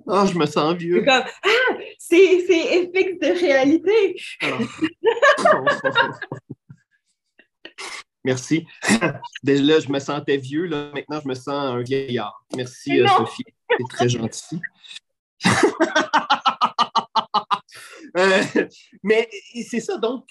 [0.07, 1.01] Oh, je me sens vieux.
[1.01, 4.17] C'est comme, ah, c'est FX de réalité.
[8.25, 8.67] Merci.
[9.43, 10.67] Déjà là, je me sentais vieux.
[10.67, 10.91] Là.
[10.95, 12.43] Maintenant, je me sens un vieillard.
[12.57, 13.45] Merci, euh, Sophie.
[13.71, 14.63] C'est très gentil.
[19.03, 19.29] mais
[19.69, 20.25] c'est ça, donc.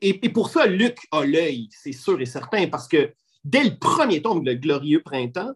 [0.00, 4.20] Et, pour ça, Luc a l'œil, c'est sûr et certain, parce que dès le premier
[4.20, 5.52] tome, Le Glorieux Printemps,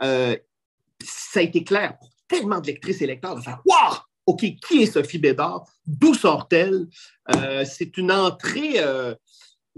[0.00, 3.96] ça a été clair pour tellement de lectrices et lecteurs de faire Waouh!
[4.26, 5.66] OK, qui est Sophie Bédard?
[5.86, 6.86] D'où sort-elle?
[7.64, 8.76] c'est une entrée,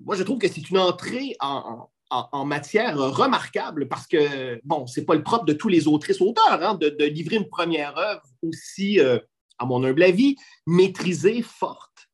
[0.05, 5.15] moi je trouve que c'est une entrée en, matière remarquable parce que, bon, c'est pas
[5.15, 9.19] le propre de tous les autrices-auteurs hein, de, livrer une première œuvre aussi, euh,
[9.59, 12.09] à mon humble avis, maîtrisée, forte.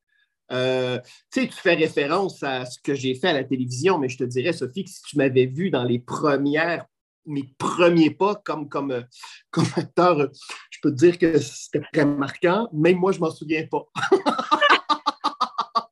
[0.50, 0.98] Euh,
[1.32, 4.18] tu sais, tu fais référence à ce que j'ai fait à la télévision, mais je
[4.18, 6.86] te dirais, Sophie, que si tu m'avais vu dans les premières,
[7.26, 9.02] mes premiers pas comme, comme, euh,
[9.50, 10.28] comme acteur,
[10.70, 12.68] je peux te dire que c'était très marquant.
[12.72, 13.86] Même moi, je m'en souviens pas.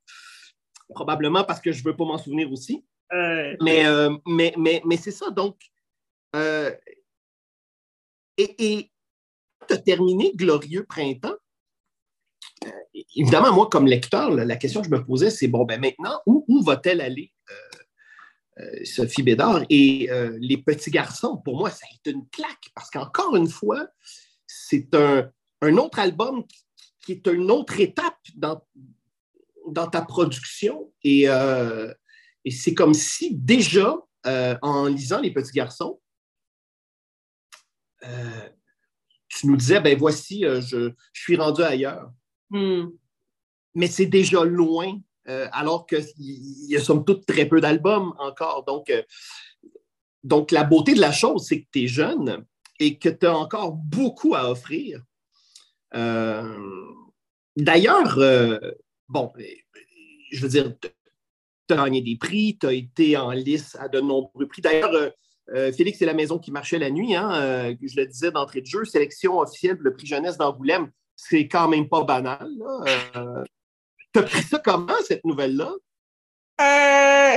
[0.88, 2.84] Probablement parce que je ne veux pas m'en souvenir aussi.
[3.12, 5.30] Euh, mais, euh, mais, mais, mais c'est ça.
[5.30, 5.56] Donc,
[6.34, 6.74] euh,
[8.36, 8.90] et, et
[9.68, 11.36] tu as terminé Glorieux Printemps.
[13.14, 16.44] évidemment, moi, comme lecteur, la question que je me posais, c'est bon, ben maintenant, où,
[16.48, 17.32] où va-t-elle aller,
[18.84, 19.64] Sophie Bédard?
[19.70, 23.86] Et Les Petits Garçons, pour moi, ça a été une claque parce qu'encore une fois,
[24.46, 25.30] c'est un,
[25.62, 26.44] un, autre album
[27.04, 28.60] qui, est une autre étape dans,
[29.68, 30.92] dans ta production.
[31.02, 31.26] Et,
[32.46, 36.00] et c'est comme si déjà, euh, en lisant Les Petits Garçons,
[38.04, 38.48] euh,
[39.28, 42.10] tu nous disais, ben voici, euh, je, suis rendu ailleurs.
[42.50, 42.86] Hmm.
[43.74, 48.64] Mais c'est déjà loin, alors qu'il y a somme toute très peu d'albums encore.
[48.64, 48.92] Donc,
[50.22, 52.44] donc, la beauté de la chose, c'est que tu es jeune
[52.78, 55.02] et que tu as encore beaucoup à offrir.
[57.56, 58.18] D'ailleurs,
[59.08, 59.32] bon,
[60.30, 60.72] je veux dire,
[61.68, 64.62] tu as gagné des prix, tu as été en lice à de nombreux prix.
[64.62, 65.10] D'ailleurs, euh,
[65.54, 67.14] euh, Félix, c'est la maison qui marchait la nuit.
[67.14, 70.90] Hein, euh, je le disais d'entrée de jeu, sélection officielle le prix jeunesse d'Angoulême.
[71.14, 72.48] C'est quand même pas banal.
[74.18, 75.72] As pris ça comment, cette nouvelle-là?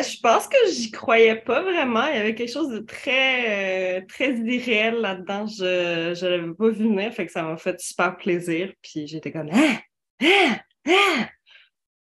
[0.02, 2.08] je pense que j'y croyais pas vraiment.
[2.08, 5.46] Il y avait quelque chose de très, très irréel là-dedans.
[5.46, 8.72] Je ne l'avais pas vu venir, fait que ça m'a fait super plaisir.
[8.82, 9.78] Puis j'étais comme hein?
[10.22, 10.60] Hein?
[10.86, 11.28] Hein?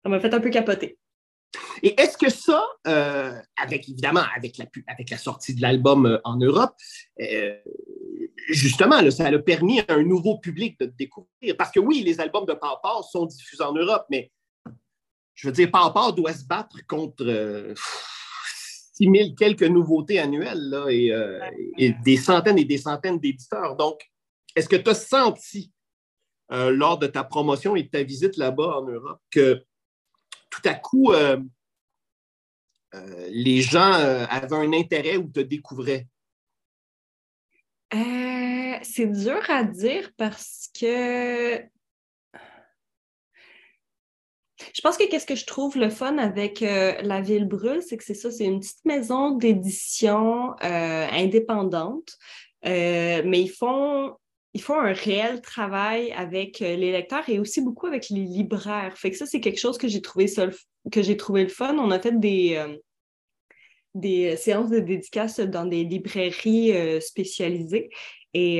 [0.03, 0.97] Ça m'a fait un peu capoter.
[1.81, 6.17] Et est-ce que ça, euh, avec évidemment avec la, avec la sortie de l'album euh,
[6.23, 6.75] en Europe,
[7.21, 7.55] euh,
[8.49, 11.57] justement, ça a permis à un nouveau public de découvrir?
[11.57, 14.31] Parce que oui, les albums de Papa sont diffusés en Europe, mais
[15.39, 17.73] je veux dire, Papa doit se battre contre
[18.93, 21.13] 6000 quelques nouveautés annuelles et,
[21.77, 23.75] et, des centaines et des centaines d'éditeurs.
[23.75, 24.01] Donc,
[24.55, 25.71] est-ce que tu as senti
[26.49, 29.63] lors de ta promotion et de ta visite là-bas en Europe que
[30.49, 31.37] tout à coup, euh,
[32.95, 36.07] euh, les gens euh, avaient un intérêt ou te découvraient?
[38.81, 41.59] c'est dur à dire parce que
[44.73, 48.03] je pense que qu'est-ce que je trouve le fun avec La Ville Brûle, c'est que
[48.03, 52.17] c'est ça, c'est une petite maison d'édition indépendante,
[52.63, 54.15] mais ils font
[54.53, 58.97] il faut un réel travail avec euh, les lecteurs et aussi beaucoup avec les libraires.
[58.97, 60.25] Fait que ça, c'est quelque chose que j'ai trouvé,
[60.91, 61.77] que j'ai trouvé le fun.
[61.77, 62.75] On a fait des, euh,
[63.93, 67.89] des séances de dédicaces dans des librairies euh, spécialisées.
[68.33, 68.59] Et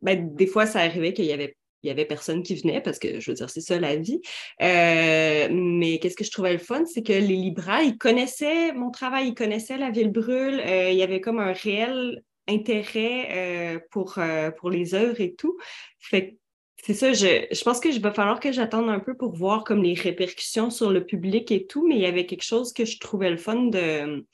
[0.00, 2.98] ben, des fois, ça arrivait qu'il y avait il y avait personne qui venait parce
[2.98, 4.20] que je veux dire, c'est ça la vie.
[4.60, 9.28] mais qu'est-ce que je trouvais le fun, c'est que les libraires, ils connaissaient mon travail,
[9.28, 10.62] ils connaissaient La Ville Brûle.
[10.66, 15.56] il y avait comme un réel intérêt euh, pour, euh, pour les œuvres et tout.
[15.98, 16.36] Fait
[16.82, 19.64] c'est ça, je, je, pense que je va falloir que j'attende un peu pour voir
[19.64, 22.84] comme les répercussions sur le public et tout, mais il y avait quelque chose que
[22.84, 24.26] je trouvais le fun de,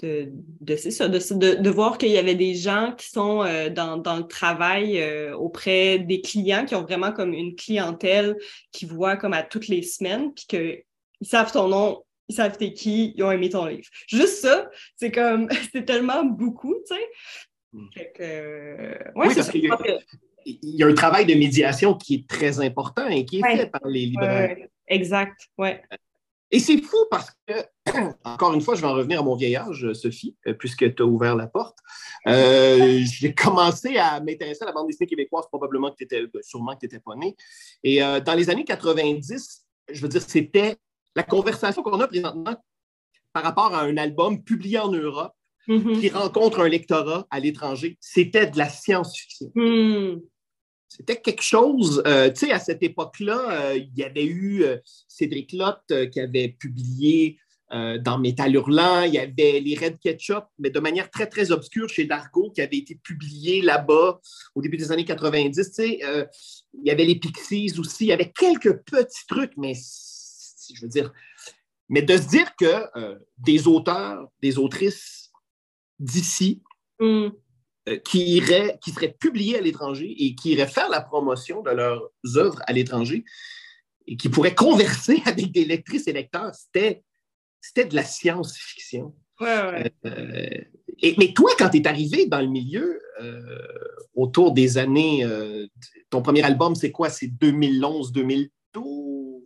[0.00, 0.30] de,
[0.60, 1.18] de c'est ça, de,
[1.60, 5.02] de, voir qu'il y avait des gens qui sont euh, dans, dans, le travail
[5.34, 8.36] auprès des clients, qui ont vraiment comme une clientèle
[8.72, 10.84] qui voit comme à toutes les semaines, puis qu'ils
[11.22, 13.88] savent ton nom ils savent t'es qui, ils ont aimé ton livre.
[14.06, 17.08] Juste ça, c'est comme, c'est tellement beaucoup, tu sais.
[17.72, 17.86] Hmm.
[17.94, 19.70] Fait que, oui, parce qu'il
[20.46, 23.86] y, a un travail de médiation qui est très important et qui est fait par
[23.86, 24.56] les libraires.
[24.86, 25.82] exact, ouais.
[26.50, 27.54] Et c'est fou parce que,
[28.24, 31.06] encore une fois, je vais en revenir à mon vieillage, Sophie, euh, puisque tu as
[31.06, 31.78] ouvert la porte.
[32.26, 36.42] Euh, j'ai commencé à m'intéresser à la bande dessinée québécoise, probablement que tu étais, ben,
[36.42, 37.36] sûrement que tu n'étais pas né.
[37.84, 40.76] Et euh, dans les années 90, je veux dire, c'était
[41.14, 42.56] la conversation qu'on a présentement
[43.32, 45.32] par rapport à un album publié en Europe
[45.68, 46.00] mm-hmm.
[46.00, 49.52] qui rencontre un lectorat à l'étranger, c'était de la science-fiction.
[49.54, 50.20] Mm.
[50.98, 54.78] C'était quelque chose, euh, tu sais, à cette époque-là, euh, il y avait eu euh,
[55.06, 57.38] Cédric Lotte qui avait publié
[57.70, 59.02] dans Métal Hurlant.
[59.02, 62.62] Il y avait les Red Ketchup, mais de manière très, très obscure chez Dargo, qui
[62.62, 64.22] avait été publié là-bas
[64.54, 65.78] au début des années 90.
[65.78, 66.24] Euh,
[66.72, 68.06] il y avait les Pixies aussi.
[68.06, 71.12] Il y avait quelques petits trucs, mais je veux dire,
[71.90, 72.86] mais de se dire que
[73.36, 75.30] des auteurs, des autrices
[75.98, 76.62] d'ici,
[77.00, 77.28] mm.
[77.96, 82.10] Qui, iraient, qui seraient publiés à l'étranger et qui iraient faire la promotion de leurs
[82.36, 83.24] œuvres à l'étranger
[84.06, 87.02] et qui pourraient converser avec des lectrices et lecteurs, c'était
[87.60, 89.14] c'était de la science-fiction.
[89.42, 93.40] Euh, mais toi, quand tu es arrivé dans le milieu, euh,
[94.14, 95.66] autour des années, euh,
[96.10, 97.10] ton premier album, c'est quoi?
[97.10, 99.42] C'est 2011, 2012?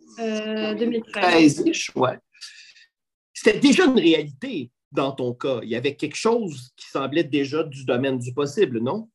[0.77, 1.63] 2013.
[1.95, 2.17] ouais.
[3.33, 5.59] C'était déjà une réalité dans ton cas?
[5.63, 9.09] Il y avait quelque chose qui semblait déjà du domaine du possible, non?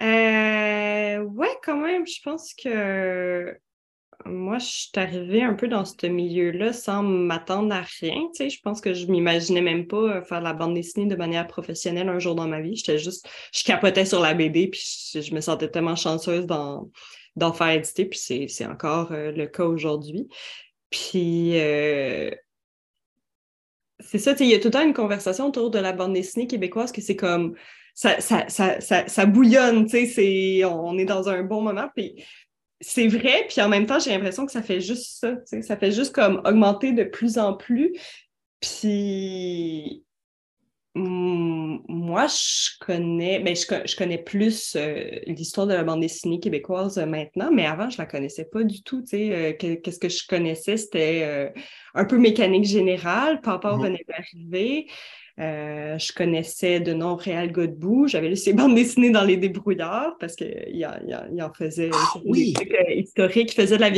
[0.00, 2.06] Euh, ouais, quand même.
[2.06, 3.58] Je pense que
[4.24, 8.28] moi, je suis arrivée un peu dans ce milieu-là sans m'attendre à rien.
[8.34, 11.16] Tu sais, je pense que je m'imaginais même pas euh, faire la bande dessinée de
[11.16, 12.76] manière professionnelle un jour dans ma vie.
[12.76, 14.80] J'étais juste, je capotais sur la BD, puis
[15.14, 20.28] je, me sentais tellement chanceuse d'en faire éditer, puis c'est encore euh, le cas aujourd'hui.
[20.90, 22.30] Puis euh,
[24.10, 26.46] c'est ça, il y a tout le temps une conversation autour de la bande dessinée
[26.46, 27.54] québécoise que c'est comme
[27.94, 31.90] ça, ça, ça, ça, bouillonne, tu sais, on est dans un bon moment.
[31.94, 32.24] Puis
[32.80, 35.34] c'est vrai, puis en même temps, j'ai l'impression que ça fait juste ça.
[35.60, 37.92] Ça fait juste comme augmenter de plus en plus.
[38.60, 40.04] Puis
[40.94, 47.06] moi, je connais, ben, je, connais plus euh, l'histoire de la bande dessinée québécoise euh,
[47.06, 49.04] maintenant, mais avant, je la connaissais pas du tout.
[49.12, 50.76] Euh, qu'est-ce que je connaissais?
[50.76, 51.52] C'était
[51.94, 53.40] un peu mécanique générale.
[53.40, 54.86] Papa mmh venait d'arriver.
[55.38, 58.08] Je connaissais de nom Réal Godbout.
[58.08, 62.54] J'avais lu ses bandes dessinées dans les débrouillards parce qu'il en faisait ah, oui.
[62.96, 63.90] historique, il faisait de la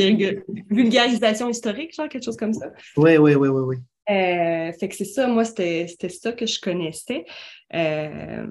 [0.69, 2.71] vulgarisation historique, genre quelque chose comme ça.
[2.97, 3.77] Oui, oui, oui, oui, oui.
[4.11, 7.25] Euh, fait que c'est ça, moi, c'était ça que je connaissais.
[7.73, 8.47] Euh,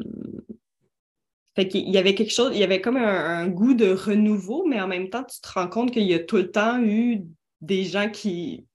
[1.54, 4.80] fait qu'il y avait quelque chose, il y avait comme un, goût de renouveau, mais
[4.80, 7.22] en même temps, tu te rends compte qu'il y a tout le temps eu
[7.60, 8.66] des gens qui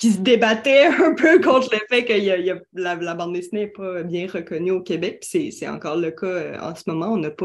[0.00, 3.66] qui se débattait un peu contre le fait que y a, la, bande dessinée n'est
[3.68, 5.22] pas bien reconnue au Québec.
[5.22, 7.12] C'est encore le cas euh, en ce moment.
[7.12, 7.44] On n'a pas,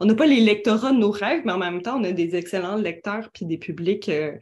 [0.00, 2.76] euh, pas les lectorats de nos rêves, mais en même temps, on a des excellents
[2.76, 4.32] lecteurs puis des publics euh,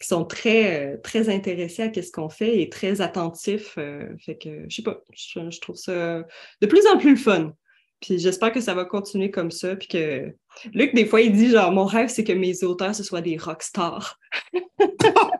[0.00, 3.78] qui sont très, très intéressés à ce qu'on fait et très attentifs.
[4.18, 6.24] fait que, je sais pas, je, trouve ça
[6.60, 7.52] de plus en plus le fun.
[8.00, 9.76] Puis j'espère que ça va continuer comme ça.
[9.76, 10.34] Puis que
[10.72, 13.36] Luc, des fois, il dit genre, mon rêve, c'est que mes auteurs, ce soient des
[13.36, 14.18] rockstars.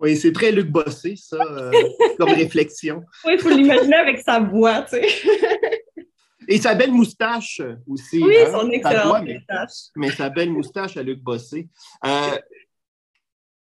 [0.00, 1.70] Oui, c'est très Luc Bossé, ça, euh,
[2.18, 3.04] comme réflexion.
[3.24, 5.06] Oui, il faut l'imaginer avec sa voix, tu sais.
[6.48, 8.22] Et sa belle moustache aussi.
[8.22, 8.50] Oui, hein?
[8.50, 9.70] son excellente moustache.
[9.94, 11.68] Mais, sa belle moustache à Luc Bossé.
[12.04, 12.38] Euh,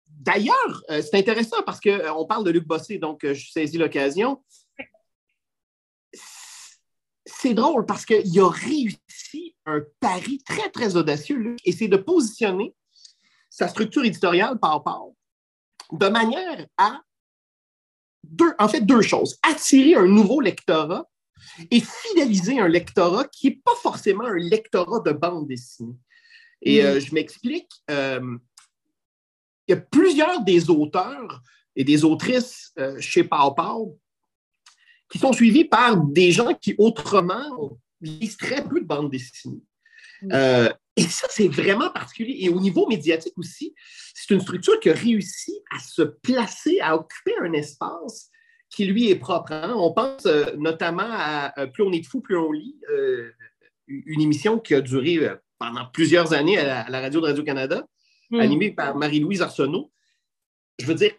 [0.10, 4.44] d'ailleurs, euh, c'est intéressant parce qu'on parle de Luc Bossé, donc je saisis l'occasion.
[7.26, 11.98] C'est drôle parce qu'il a réussi un pari très, très audacieux, Luc, et c'est de
[11.98, 12.76] positionner
[13.50, 15.15] sa structure éditoriale par rapport
[15.92, 17.02] de manière à,
[18.24, 19.38] deux, en fait, deux choses.
[19.44, 21.10] Attirer un nouveau lectorat
[21.72, 25.96] et fidéliser un lectorat qui n'est pas forcément un lectorat de bande dessinée.
[26.62, 26.86] Et mm.
[26.86, 27.72] euh, je m'explique.
[27.92, 28.38] Euh,
[29.68, 31.42] il y a plusieurs des auteurs
[31.76, 34.00] et des autrices euh, chez Pau
[35.10, 39.62] qui sont suivis par des gens qui autrement lisent très peu de bande dessinée.
[40.22, 40.70] Mm.
[40.96, 42.38] Et ça, c'est vraiment particulier.
[42.40, 43.76] Et au niveau médiatique aussi,
[44.14, 48.30] c'est une structure qui a réussi à se placer, à occuper un espace
[48.70, 49.52] qui lui est propre.
[49.52, 49.74] Hein.
[49.76, 53.32] On pense euh, notamment à euh, Plus on est de fou, plus on lit, euh,
[53.88, 55.20] une émission qui a duré
[55.60, 57.86] pendant plusieurs années à la, radio de Radio-Canada,
[58.32, 58.40] hmm.
[58.40, 59.92] animée par Marie-Louise Arsenault.
[60.80, 61.14] Je veux dire,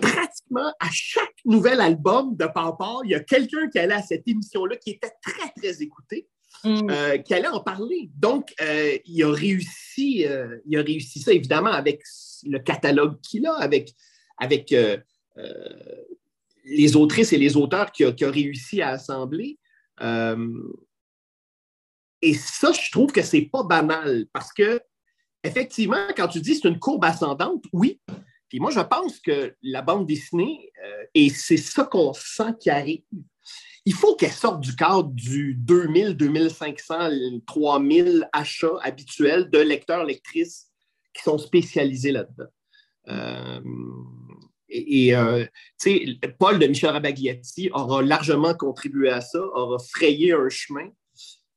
[0.00, 4.28] pratiquement à chaque nouvel album de Papa, il y a quelqu'un qui allait à cette
[4.28, 6.28] émission-là qui était très, très écouté.
[6.64, 6.90] Mm.
[6.90, 8.10] Euh, qui allait en parler.
[8.16, 12.02] Donc, euh, il, a réussi, euh, il a réussi ça, évidemment, avec
[12.44, 13.92] le catalogue qu'il a, avec,
[14.38, 14.74] avec
[16.64, 19.58] les autrices et les auteurs qu'il a, réussi à assembler.
[22.22, 24.80] et ça, je trouve que c'est pas banal parce que,
[25.42, 28.00] effectivement, quand tu dis c'est une courbe ascendante, oui.
[28.48, 30.70] Puis moi, je pense que la bande dessinée,
[31.14, 33.02] et c'est ça qu'on sent qui arrive,
[33.86, 37.10] il faut qu'elle sorte du cadre du 2000, 2500,
[37.46, 40.66] 3000 achats habituels de lecteurs, lectrices
[41.14, 42.50] qui sont spécialisés là-dedans.
[43.08, 43.60] Euh,
[44.68, 45.46] et, euh,
[46.38, 50.90] Paul de Michel Rabagliati aura largement contribué à ça, aura frayé un chemin.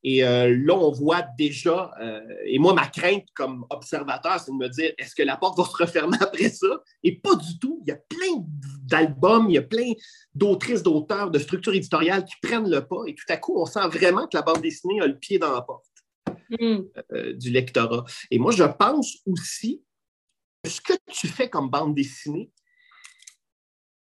[0.04, 4.56] Et euh, là, on voit déjà, euh, et moi, ma crainte comme observateur, c'est de
[4.56, 6.68] me dire, est-ce que la porte va se refermer après ça?
[7.04, 7.82] Et pas du tout.
[7.86, 8.46] Il y a plein
[8.84, 9.92] d'albums, il y a plein
[10.34, 13.04] d'autrices, d'auteurs, de structures éditoriales qui prennent le pas.
[13.08, 15.52] Et tout à coup, on sent vraiment que la bande dessinée a le pied dans
[15.52, 15.86] la porte
[16.50, 16.78] mm.
[17.12, 18.06] euh, du lectorat.
[18.32, 19.84] Et moi, je pense aussi
[20.64, 22.52] que ce que tu fais comme bande dessinée,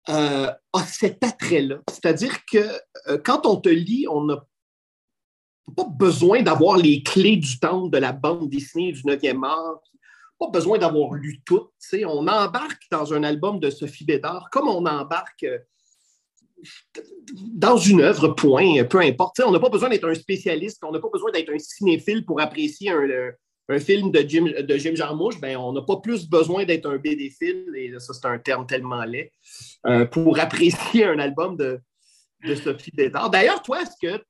[0.08, 0.56] a
[0.86, 1.80] cet attrait-là.
[1.90, 4.46] C'est-à-dire que quand on te lit, on n'a
[5.74, 9.80] pas besoin d'avoir les clés du temps de la bande dessinée du 9e art,
[10.38, 11.70] pas besoin d'avoir lu tout.
[12.04, 15.58] On embarque dans un album de Sophie Bédard comme on embarque euh,
[17.54, 19.40] dans une œuvre, point, peu importe.
[19.44, 22.40] on n'a pas besoin d'être un spécialiste, on n'a pas besoin d'être un cinéphile pour
[22.40, 24.94] apprécier un, film de Jim, de Jim.
[25.40, 29.04] Ben, on n'a pas plus besoin d'être un BD-phile, et ça, c'est un terme tellement
[29.04, 29.32] laid,
[29.86, 31.78] euh, pour apprécier un album de,
[32.44, 33.30] de Sophie Bédard.
[33.30, 34.22] D'ailleurs, toi, est-ce que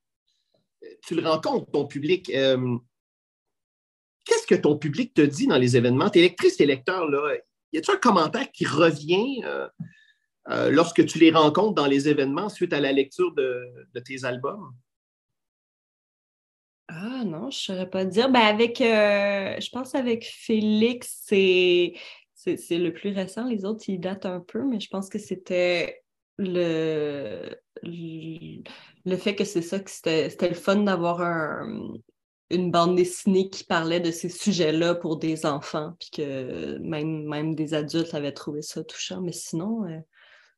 [1.05, 2.29] tu le rencontres, ton public.
[2.33, 2.77] Euh,
[4.25, 6.09] qu'est-ce que ton public te dit dans les événements?
[6.09, 7.35] Tes lectrices et lecteurs, là,
[7.73, 9.67] y a-t-il un commentaire qui revient euh,
[10.49, 14.73] euh, lorsque tu les rencontres dans les événements suite à la lecture de, tes albums?
[16.89, 18.29] Ah non, je ne saurais pas dire.
[18.29, 21.93] Ben avec, je pense avec Félix, c'est,
[22.45, 23.45] le plus récent.
[23.45, 26.01] Les autres, ils datent un peu, mais je pense que c'était
[26.37, 31.21] le, le, fait que c'est ça, que c'était le fun d'avoir
[32.49, 37.55] une bande dessinée qui parlait de ces sujets-là pour des enfants, puis que même, même
[37.55, 39.99] des adultes avaient trouvé ça touchant, mais sinon, euh,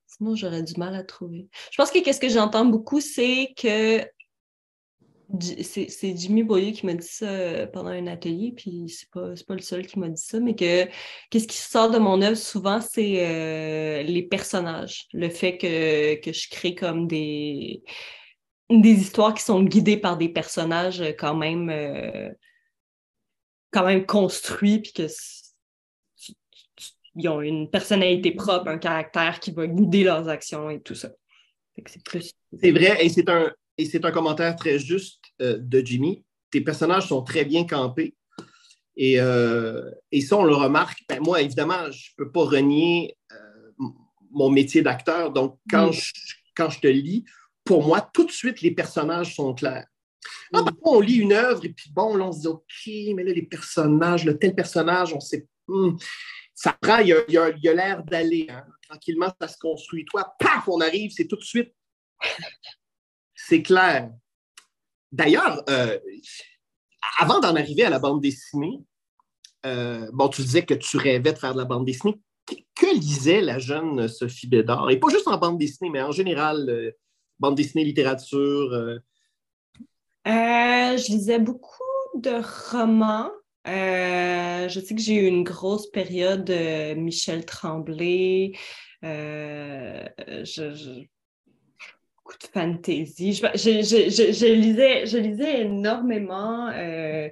[0.06, 1.48] sinon j'aurais du mal à trouver.
[1.72, 4.06] Je pense que qu'est-ce que j'entends beaucoup, c'est que
[5.40, 9.54] c'est Jimmy Boyer qui m'a dit ça euh, pendant un atelier, puis c'est pas, pas
[9.54, 10.86] le seul qui m'a dit ça, mais que
[11.30, 15.08] qu'est-ce qui sort de mon œuvre souvent, c'est euh, les personnages.
[15.14, 17.84] Le fait que, que je crée comme des,
[18.72, 22.30] des histoires qui sont guidées par des personnages quand même, euh,
[23.72, 25.08] quand même construits, puis que
[27.16, 31.10] ils ont une personnalité propre, un caractère qui va guider leurs actions et tout ça.
[31.86, 36.24] C'est vrai, et c'est un, et c'est un commentaire très juste euh, de Jimmy.
[36.52, 38.16] Tes personnages sont très bien campés.
[39.02, 41.00] Et, euh, et ça, on le remarque.
[41.08, 43.86] Ben, moi, évidemment, je ne peux pas renier euh,
[44.32, 45.32] mon métier d'acteur.
[45.32, 46.12] Donc, quand, je,
[46.54, 47.24] quand je te lis,
[47.64, 49.88] pour moi, tout de suite, les personnages sont clairs.
[50.54, 53.24] Ah, parfois, on lit une œuvre et puis bon, là, on se dit, OK, mais
[53.24, 55.48] là, les personnages, le tel personnage, on sait.
[55.68, 55.96] Hmm,
[56.54, 58.48] ça prend, il y a, l'air d'aller.
[58.50, 58.66] Hein.
[58.90, 60.04] Tranquillement, ça se construit.
[60.04, 61.74] Toi, paf, on arrive, c'est tout de suite
[63.34, 64.12] c'est clair.
[65.12, 65.98] D'ailleurs, euh,
[67.20, 68.80] avant d'en arriver à la bande dessinée,
[69.66, 72.20] euh, bon, tu disais que tu rêvais de faire de la bande dessinée.
[72.46, 74.90] Que, lisait la jeune Sophie Bédard?
[74.90, 76.92] Et pas juste en bande dessinée, mais en général, euh,
[77.40, 79.00] bande dessinée, littérature.
[80.26, 81.84] je lisais beaucoup
[82.16, 82.42] de
[82.72, 83.32] romans.
[83.66, 88.54] je sais que j'ai eu une grosse période de Michel Tremblay.
[92.38, 93.34] De fantasy.
[93.34, 97.30] Je, lisais, je lisais énormément euh,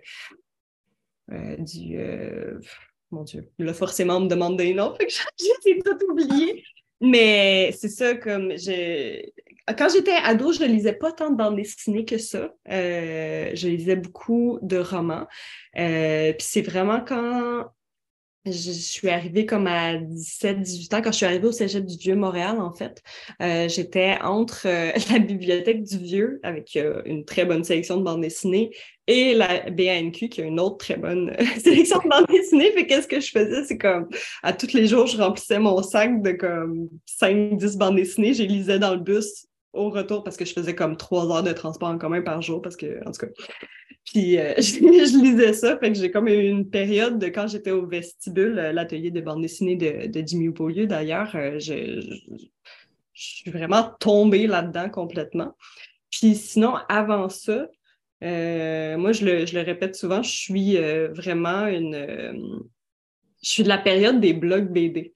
[1.32, 1.98] euh, du.
[1.98, 2.60] Euh,
[3.12, 5.08] mon Dieu, là, forcément, on me demande des noms, fait
[5.64, 6.64] j'ai tout oublié.
[7.00, 8.54] Mais c'est ça, comme
[9.78, 12.52] quand j'étais ado, je ne lisais pas tant de bandes dessinées que ça.
[12.66, 15.28] je lisais beaucoup de romans.
[15.74, 17.66] Puis c'est vraiment quand
[18.52, 22.60] je suis arrivée comme à 17-18 ans, quand je suis arrivée au Cégep du Vieux-Montréal,
[22.60, 23.02] en fait.
[23.42, 28.04] Euh, j'étais entre euh, la bibliothèque du Vieux, avec euh, une très bonne sélection de
[28.04, 28.72] bandes dessinées,
[29.08, 32.72] et la BANQ, qui a une autre très bonne sélection de bandes dessinées.
[32.74, 33.64] Fait qu'est-ce que je faisais?
[33.66, 34.10] C'est comme,
[34.44, 36.90] à tous les jours, je remplissais mon sac de comme
[37.22, 38.34] 5-10 bandes dessinées.
[38.34, 39.47] Je lisais dans le bus
[39.78, 42.62] au retour parce que je faisais comme trois heures de transport en commun par jour
[42.62, 43.28] parce que, en tout cas,
[44.08, 47.72] puis euh, je, lisais ça, fait que j'ai comme eu une période de quand j'étais
[47.72, 52.02] au vestibule, euh, l'atelier de bande dessinée de, de Jimmy Beaulieu d'ailleurs, euh, je,
[53.14, 55.56] suis vraiment tombée là-dedans complètement.
[56.12, 57.68] Puis sinon, avant ça,
[58.22, 61.96] moi je le, je le, répète souvent, je suis vraiment une...
[63.42, 65.14] je suis de la période des blogs BD.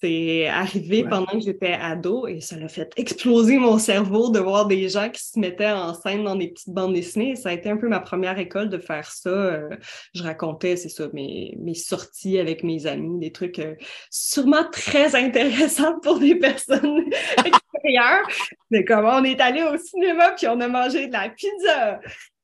[0.00, 4.66] C'est arrivé pendant que j'étais ado et ça l'a fait exploser mon cerveau de voir
[4.66, 7.34] des gens qui se mettaient en scène dans des petites bandes dessinées.
[7.34, 9.30] Ça a été un peu ma première école de faire ça.
[9.30, 9.68] Euh,
[10.14, 13.74] je racontais, c'est ça, mes, mes sorties avec mes amis, des trucs euh,
[14.10, 17.10] sûrement très intéressants pour des personnes
[17.44, 18.28] extérieures.
[18.70, 22.00] Mais comment on est allé au cinéma puis on a mangé de la pizza.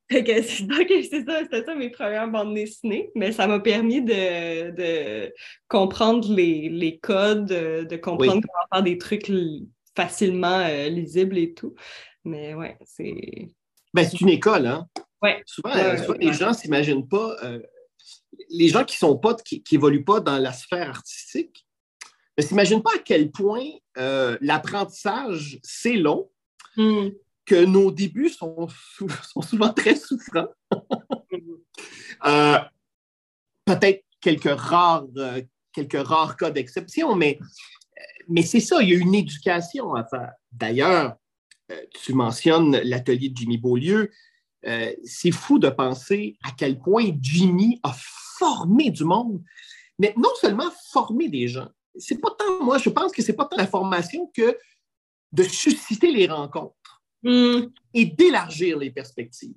[0.09, 5.33] Que c'est ça, c'était ça mes premières bandes dessinées, mais ça m'a permis de,
[5.69, 9.31] comprendre les, codes, de, comprendre comment faire des trucs
[9.97, 11.75] facilement euh, lisibles et tout.
[12.25, 13.49] Mais ouais, c'est.
[13.93, 14.89] Ben, c'est une école, hein?
[15.47, 15.71] souvent,
[16.19, 17.37] les gens ne s'imaginent pas,
[18.51, 21.65] les gens qui sont pas, qui n'évoluent pas dans la sphère artistique,
[22.37, 23.65] ne s'imaginent pas à quel point
[23.97, 26.29] l'apprentissage, c'est long,
[26.77, 27.09] hmm.
[27.47, 28.69] Que nos débuts sont,
[29.23, 30.49] sont souvent très souffrants.
[33.67, 35.07] Peut-être quelques rares,
[35.73, 37.39] quelques rares cas d'exception, mais,
[38.29, 40.33] mais c'est ça, il y a une éducation à faire.
[40.53, 41.17] D'ailleurs,
[41.71, 44.11] euh, tu mentionnes l'atelier de Jimmy Beaulieu.
[44.67, 47.95] Euh, c'est fou de penser à quel point Jimmy a
[48.39, 49.43] formé du monde,
[49.99, 51.69] mais non seulement formé des gens.
[51.97, 54.57] C'est pas tant, moi, je pense que c'est pas tant la formation que
[55.33, 56.75] de susciter les rencontres.
[57.25, 59.55] Et d'élargir les perspectives.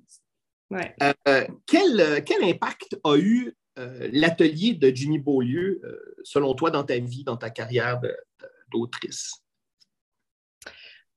[0.72, 6.84] Euh, quel, quel, impact a eu euh, l'atelier de Jimmy Beaulieu, euh, selon toi, dans
[6.84, 8.00] ta vie, dans ta carrière
[8.70, 9.32] d'autrice?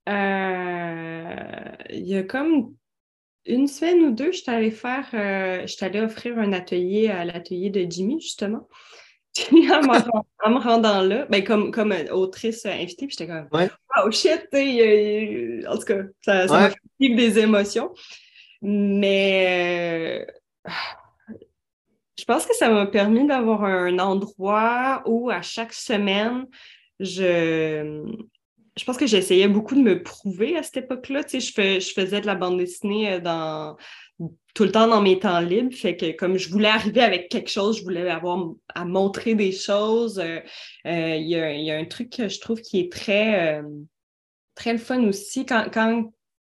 [0.07, 2.75] Euh, il y a comme
[3.45, 7.25] une semaine ou deux, je suis allée faire, je suis allée offrir un atelier à
[7.25, 8.69] l'atelier de Jimmy, justement.
[9.33, 14.47] Puis en, me rendant là, ben, comme, comme autrice invitée, puis j'étais comme Oh shit,
[14.53, 17.93] en tout cas, ça, ça m'a fait des émotions.
[18.61, 20.27] Mais
[22.19, 26.45] je pense que ça m'a permis d'avoir un endroit où à chaque semaine,
[26.99, 28.03] je,
[28.77, 31.23] je pense que j'essayais beaucoup de me prouver à cette époque-là.
[31.23, 33.75] Tu sais, je, je faisais de la bande dessinée euh, dans,
[34.53, 35.73] tout le temps dans mes temps libres.
[35.73, 39.51] Fait que comme je voulais arriver avec quelque chose, je voulais avoir à montrer des
[39.51, 40.19] choses.
[40.19, 40.39] Euh,
[40.85, 43.61] euh, il y, a, un truc que je trouve qui est très,
[44.55, 45.45] très le fun aussi.
[45.45, 45.69] Quand,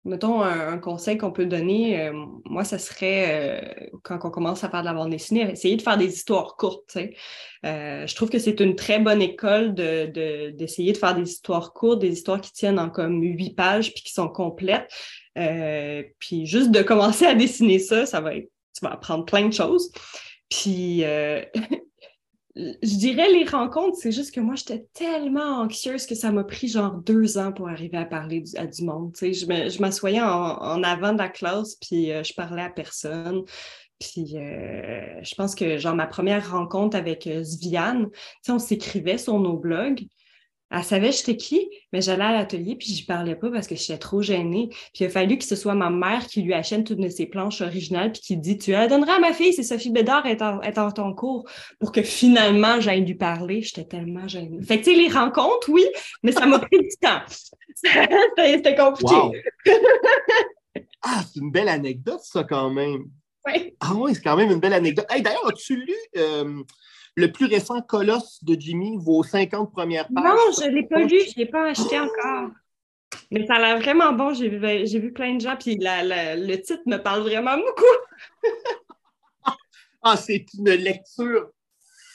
[0.07, 2.13] mettons, un, conseil qu'on peut donner, euh,
[2.45, 5.81] moi, ça serait, euh, quand on commence à faire de la bande dessinée, essayer de
[5.81, 6.97] faire des histoires courtes.
[7.65, 11.99] Euh, je trouve que c'est une très bonne école d'essayer de, faire des histoires courtes,
[11.99, 14.89] des histoires qui tiennent en comme huit pages puis qui sont complètes.
[16.19, 19.53] Puis juste de commencer à dessiner ça, ça va être, tu vas apprendre plein de
[19.53, 19.91] choses.
[20.49, 21.03] Puis
[22.57, 26.67] je dirais les rencontres, c'est juste que moi, j'étais tellement anxieuse que ça m'a pris
[26.67, 29.15] genre deux ans pour arriver à parler à du monde.
[29.21, 33.43] je m'assoyais en, avant de la classe, puis euh, je parlais à personne.
[33.99, 38.09] Puis euh, je pense que genre ma première rencontre avec euh, Sviane,
[38.47, 40.05] on s'écrivait sur nos blogs,
[40.70, 43.97] elle savait j'étais qui, mais j'allais à l'atelier puis j'y parlais pas parce que j'étais
[43.97, 44.68] trop gênée.
[44.93, 47.26] Puis il a fallu que ce soit ma mère qui lui achète toutes de ses
[47.26, 50.41] planches originales puis qui dit Tu la donneras à ma fille, c'est Sophie Bédard est
[50.41, 51.49] en, est en ton cours
[51.80, 53.61] pour que finalement j'aille lui parler.
[53.61, 54.61] J'étais tellement gênée.
[54.61, 55.86] Fait que tu sais, les rencontres, oui,
[56.24, 57.22] mais ça m'a pris du temps.
[58.38, 59.15] C'était compliqué.
[61.01, 63.05] ah, c'est une belle anecdote, ça, quand même.
[63.45, 63.76] Oui.
[63.80, 65.05] Ah oui, c'est quand même une belle anecdote.
[65.09, 66.61] Hey, D'ailleurs, as-tu lu euh,
[67.18, 70.24] le plus récent Colosse de Jimmy, vos 50 premières pages.
[70.24, 72.51] Non, je ne l'ai pas lu, je ne l'ai pas acheté encore.
[73.32, 74.36] Mais ça a l'air vraiment bon.
[74.36, 74.59] J'ai vu,
[74.99, 78.51] vu, plein de gens, puis le titre me parle vraiment beaucoup.
[80.03, 81.49] ah, c'est une lecture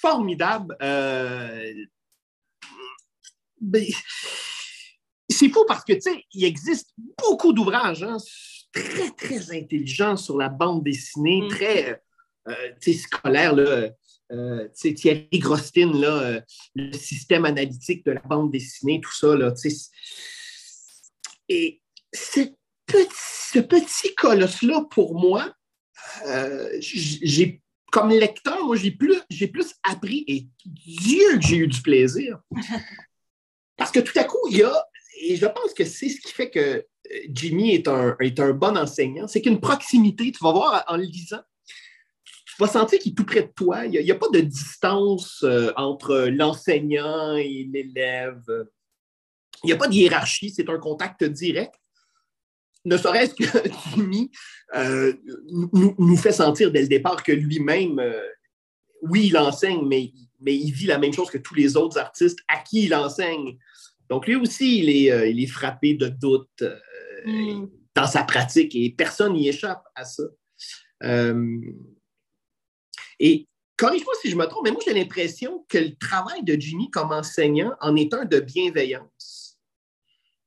[0.00, 0.76] formidable.
[0.80, 1.74] Euh,
[3.60, 3.84] ben,
[5.28, 8.18] c'est fou parce que, tu sais, il existe beaucoup d'ouvrages hein,
[8.72, 11.48] très, très intelligents sur la bande dessinée, mm.
[11.48, 12.02] très,
[12.46, 13.90] euh, scolaires, là
[14.32, 16.40] euh, Thierry Grostin, là, euh,
[16.74, 19.36] le système analytique de la bande dessinée, tout ça.
[19.36, 19.52] Là,
[21.48, 22.40] et ce
[22.86, 23.10] petit,
[23.52, 25.52] ce petit colosse-là, pour moi,
[26.26, 27.60] euh, j'ai
[27.90, 32.40] comme lecteur, moi, j'ai plus, j'ai plus appris et Dieu que j'ai eu du plaisir.
[33.76, 34.86] Parce que tout à coup, il y a,
[35.20, 36.86] et je pense que c'est ce qui fait que
[37.28, 41.02] Jimmy est un, est un bon enseignant, c'est qu'une proximité, tu vas voir en le
[41.02, 41.42] lisant,
[42.54, 43.86] tu vas sentir qu'il est tout près de toi.
[43.86, 48.42] Il n'y a, pas de distance euh, entre l'enseignant et l'élève.
[49.64, 51.74] Il n'y a pas de hiérarchie, c'est un contact direct.
[52.84, 53.44] Ne serait-ce que
[53.94, 54.30] Jimmy
[54.74, 55.14] euh,
[55.72, 58.20] nous, fait sentir dès le départ que lui-même, euh,
[59.00, 62.40] oui, il enseigne, mais, mais il vit la même chose que tous les autres artistes
[62.48, 63.56] à qui il enseigne.
[64.10, 66.64] Donc lui aussi, il est, il est frappé de doutes
[67.24, 67.64] mm.
[67.94, 70.24] dans sa pratique et personne n'y échappe à ça.
[73.24, 76.90] Et corrige-moi si je me trompe, mais moi, j'ai l'impression que le travail de Jimmy
[76.90, 79.60] comme enseignant en est un de bienveillance.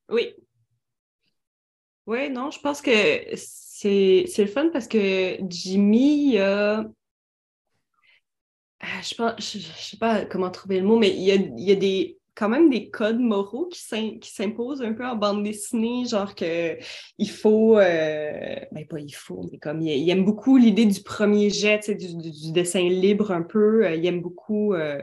[0.09, 0.35] Oui.
[2.05, 2.89] Oui, non, je pense que
[3.35, 6.85] c'est le fun parce que Jimmy a.
[8.81, 12.49] Ah, je ne sais pas comment trouver le mot, mais il y a des quand
[12.49, 13.79] même des codes moraux qui
[14.29, 16.77] s'imposent un peu en bande dessinée, genre que
[17.17, 21.49] il faut, euh, ben pas il faut, mais comme il, aime beaucoup l'idée du premier
[21.49, 25.01] jet, du, du, dessin libre un peu, euh, il aime beaucoup, euh,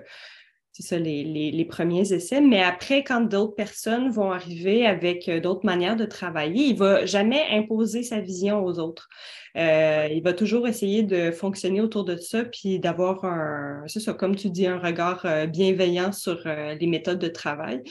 [0.82, 2.40] ça, les, premiers essais.
[2.40, 6.78] Mais après, quand d'autres personnes vont arriver avec euh, d'autres manières de travailler, il ne
[6.78, 9.08] va jamais imposer sa vision aux autres.
[9.56, 14.12] Euh, il va toujours essayer de fonctionner autour de ça, puis d'avoir un, c'est ça,
[14.14, 17.82] comme tu dis, un regard euh, bienveillant sur les méthodes de travail.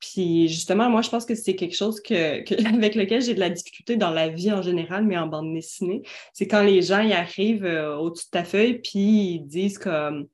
[0.00, 2.42] Puis justement, moi, je pense que c'est quelque chose que,
[2.74, 6.02] avec lequel j'ai de la difficulté dans la vie en général, mais en bande dessinée.
[6.32, 7.64] C'est quand les gens y arrivent
[7.98, 10.26] au-dessus de ta feuille, puis ils disent comme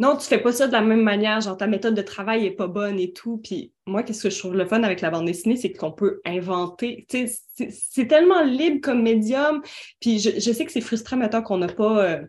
[0.00, 2.52] non, tu fais pas ça de la même manière, genre ta méthode de travail est
[2.52, 3.36] pas bonne et tout.
[3.44, 6.22] Puis moi, qu'est-ce que je trouve le fun avec la bande dessinée, c'est qu'on peut
[6.24, 7.06] inventer.
[7.10, 9.60] C'est tellement libre comme médium.
[10.00, 12.02] Puis je, sais que c'est frustrant maintenant qu'on n'a pas.
[12.02, 12.20] Euh,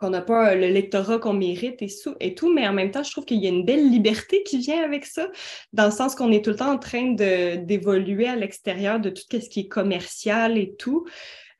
[0.00, 1.88] qu'on n'a pas le lectorat qu'on mérite et,
[2.20, 4.58] et, tout, mais en même temps, je trouve qu'il y a une belle liberté qui
[4.58, 5.28] vient avec ça,
[5.72, 9.22] dans le sens qu'on est tout le temps en train d'évoluer à l'extérieur de tout
[9.30, 11.06] ce qui est commercial et tout.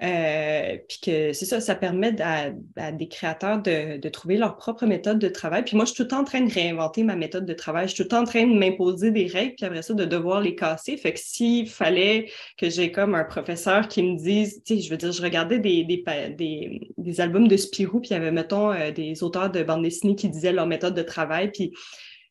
[0.03, 2.51] Euh, puis que c'est ça, ça permet à,
[2.92, 5.64] des créateurs de, trouver leur propre méthode de travail.
[5.64, 7.88] Puis moi, je suis tout le temps en train de réinventer ma méthode de travail.
[7.88, 10.05] Je suis tout le temps en train de m'imposer des règles, puis après ça, de
[10.05, 10.97] devoir les casser.
[10.97, 14.90] Fait que s'il fallait que j'ai comme un professeur qui me dise, tu sais, je
[14.90, 18.90] veux dire, je regardais des, des, albums de Spirou, puis il y avait, mettons, euh,
[18.90, 21.72] des auteurs de bande dessinée qui disaient leur méthode de travail, puis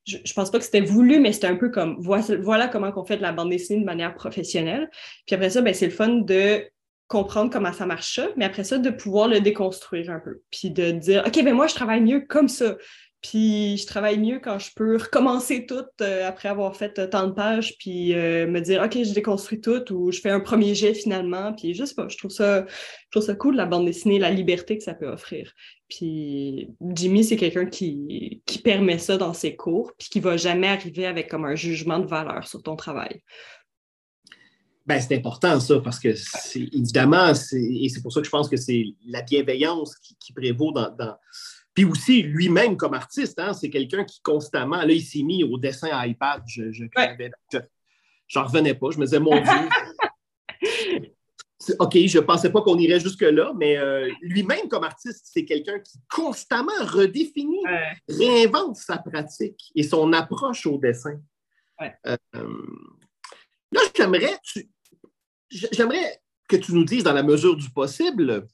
[0.05, 3.17] je, pense pas que c'était voulu, mais c'était un peu comme voilà, comment on fait
[3.17, 4.89] de la bande dessinée de manière professionnelle.
[5.25, 6.65] Puis après ça, ben, c'est le fun de
[7.07, 10.41] comprendre comment ça marche mais après ça, de pouvoir le déconstruire un peu.
[10.51, 12.75] Puis de dire, OK, ben moi, je travaille mieux comme ça.
[13.23, 17.27] Puis je travaille mieux quand je peux recommencer tout euh, après avoir fait euh, tant
[17.27, 20.75] de pages, puis euh, me dire, OK, je déconstruis tout ou je fais un premier
[20.75, 21.53] jet finalement.
[21.53, 24.29] Puis je sais pas, je trouve ça, je trouve ça cool, la bande dessinée, la
[24.29, 25.53] liberté que ça peut offrir.
[25.87, 30.67] Puis Jimmy, c'est quelqu'un qui, qui permet ça dans ses cours, puis qui va jamais
[30.67, 33.21] arriver avec comme un jugement de valeur sur ton travail.
[34.85, 38.49] Ben, c'est important, ça, parce que c'est évidemment, et c'est pour ça que je pense
[38.49, 40.93] que c'est la bienveillance qui, prévaut dans,
[41.73, 45.57] Puis aussi, lui-même comme artiste, hein, c'est quelqu'un qui constamment, là, il s'est mis au
[45.57, 46.43] dessin à iPad.
[46.47, 46.83] Je, je,
[48.27, 48.91] j'en revenais pas.
[48.91, 49.53] Je me disais, mon Dieu.
[51.79, 55.79] OK, je ne pensais pas qu'on irait jusque-là, mais euh, lui-même comme artiste, c'est quelqu'un
[55.79, 57.63] qui constamment redéfinit,
[58.09, 61.19] réinvente sa pratique et son approche au dessin.
[61.81, 62.17] Euh,
[63.71, 64.37] là, j'aimerais,
[65.71, 68.47] J'aimerais que tu nous dises, dans la mesure du possible,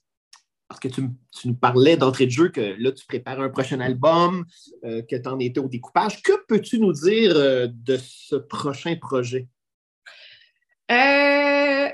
[0.67, 1.01] parce que tu,
[1.45, 4.45] nous parlais d'entrée de jeu que là, tu prépares un prochain album,
[4.85, 6.21] euh, que tu en étais au découpage.
[6.21, 9.47] Que peux-tu nous dire euh, de ce prochain projet?
[10.91, 11.87] Euh,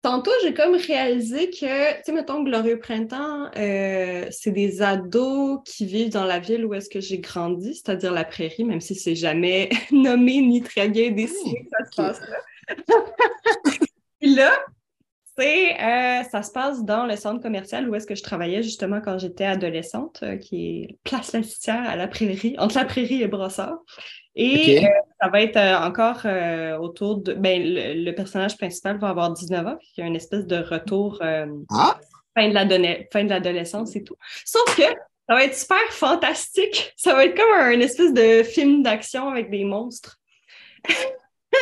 [0.00, 6.12] tantôt, j'ai comme réalisé que, tu sais, mettons, Glorieux Printemps, c'est des ados qui vivent
[6.12, 9.68] dans la ville où est-ce que j'ai grandi, c'est-à-dire la prairie, même si c'est jamais
[9.92, 12.38] nommé ni très bien dessiné, ça se passe là.
[14.28, 14.52] là,
[15.38, 19.00] c'est, euh, ça se passe dans le centre commercial où est-ce que je travaillais justement
[19.00, 23.28] quand j'étais adolescente, euh, qui est Place Lastière à la Prairie, entre la Prairie et
[23.28, 23.78] Brossard.
[24.34, 24.88] Et euh,
[25.20, 26.26] ça va être encore
[26.82, 27.34] autour de.
[27.34, 30.56] Ben, le, personnage principal va avoir 19 ans, puis il y a une espèce de
[30.56, 31.98] retour ah!
[32.34, 34.16] fin de l'adolescence et tout.
[34.44, 36.92] Sauf que ça va être super fantastique.
[36.96, 40.18] Ça va être comme un, une espèce de film d'action avec des monstres.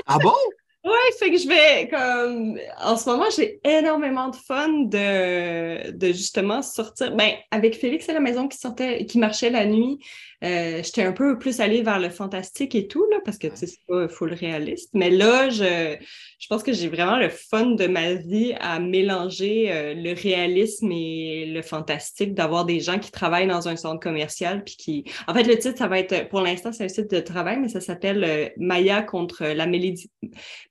[0.07, 0.35] ah bon?
[0.83, 6.07] Ouais, fait que je vais comme en ce moment, j'ai énormément de fun de, de
[6.07, 7.15] justement sortir.
[7.15, 9.99] Ben, avec Félix à la maison qui sortait, qui marchait la nuit,
[10.43, 13.57] euh, j'étais un peu plus allée vers le fantastique et tout, là, parce que tu
[13.57, 14.91] sais, c'est pas full réaliste.
[14.95, 15.97] Mais là, je,
[16.39, 20.91] je pense que j'ai vraiment le fun de ma vie à mélanger euh, le réalisme
[20.93, 24.65] et le fantastique, d'avoir des gens qui travaillent dans un centre commercial.
[24.65, 25.05] Puis qui.
[25.29, 27.69] En fait, le titre, ça va être pour l'instant, c'est un site de travail, mais
[27.69, 29.67] ça s'appelle euh, Maya contre la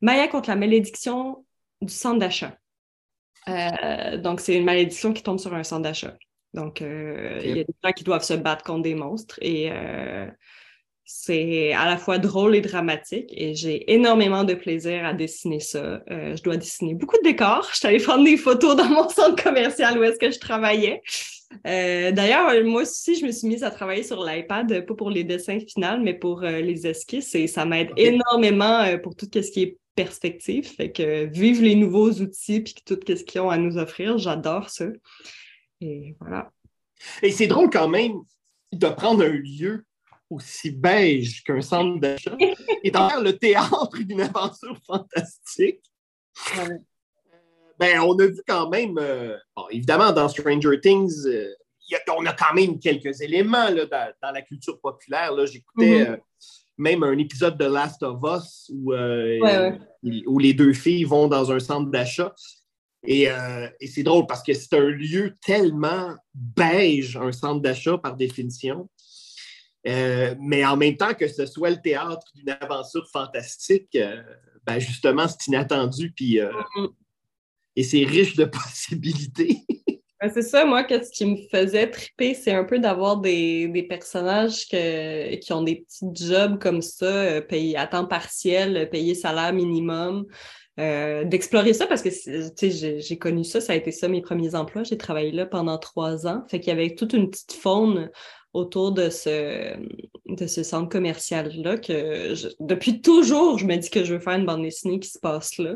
[0.01, 1.45] Maya contre la malédiction
[1.81, 2.57] du centre d'achat.
[4.17, 6.15] donc, c'est une malédiction qui tombe sur un centre d'achat.
[6.53, 9.69] Donc, euh, il y a des gens qui doivent se battre contre des monstres et
[9.71, 10.27] euh,
[11.05, 16.01] c'est à la fois drôle et dramatique et j'ai énormément de plaisir à dessiner ça.
[16.09, 17.69] Euh, je dois dessiner beaucoup de décors.
[17.71, 21.01] Je suis allée prendre des photos dans mon centre commercial où est-ce que je travaillais.
[21.65, 25.57] D'ailleurs, moi aussi, je me suis mise à travailler sur l'iPad, pas pour les dessins
[25.59, 30.67] finaux, mais pour les esquisses et ça m'aide énormément pour tout ce qui est perspective.
[30.75, 34.69] Fait que vive les nouveaux outils puis tout ce qu'ils ont à nous offrir, j'adore
[34.69, 34.85] ça.
[35.81, 36.51] Et voilà.
[37.21, 38.13] Et c'est drôle quand même
[38.71, 39.85] de prendre un lieu
[40.29, 42.35] aussi beige qu'un centre d'achat
[42.83, 45.81] et d'en faire le théâtre d'une aventure fantastique.
[46.57, 46.77] Euh,
[47.79, 49.35] ben, on a vu quand même, euh,
[49.71, 51.49] évidemment, dans Stranger Things, euh,
[52.15, 53.85] on a quand même quelques éléments là,
[54.21, 55.33] dans, la culture populaire.
[55.47, 56.19] J'écoutais mm-hmm.
[56.77, 61.59] même un épisode de Last of Us où, où les deux filles vont dans un
[61.59, 62.35] centre d'achat.
[63.07, 68.15] Euh, et, c'est drôle parce que c'est un lieu tellement beige, un centre d'achat par
[68.15, 68.89] définition.
[69.85, 73.97] mais en même temps que ce soit le théâtre d'une aventure fantastique,
[74.65, 76.39] ben justement, c'est inattendu, puis,
[77.75, 79.65] et c'est riche de possibilités.
[80.21, 84.65] Ben, c'est ça, moi, ce qui me faisait triper, c'est un peu d'avoir des, personnages
[84.67, 90.25] qui ont des petits jobs comme ça, euh, payés à temps partiel, payés salaire minimum.
[90.79, 94.83] Euh, d'explorer ça parce que j'ai connu ça, ça a été ça mes premiers emplois.
[94.83, 96.45] J'ai travaillé là pendant trois ans.
[96.47, 98.09] Fait qu'il y avait toute une petite faune
[98.53, 99.75] autour de ce,
[100.25, 104.45] de ce centre commercial-là que depuis toujours, je me dis que je veux faire une
[104.45, 105.75] bande dessinée qui se passe là.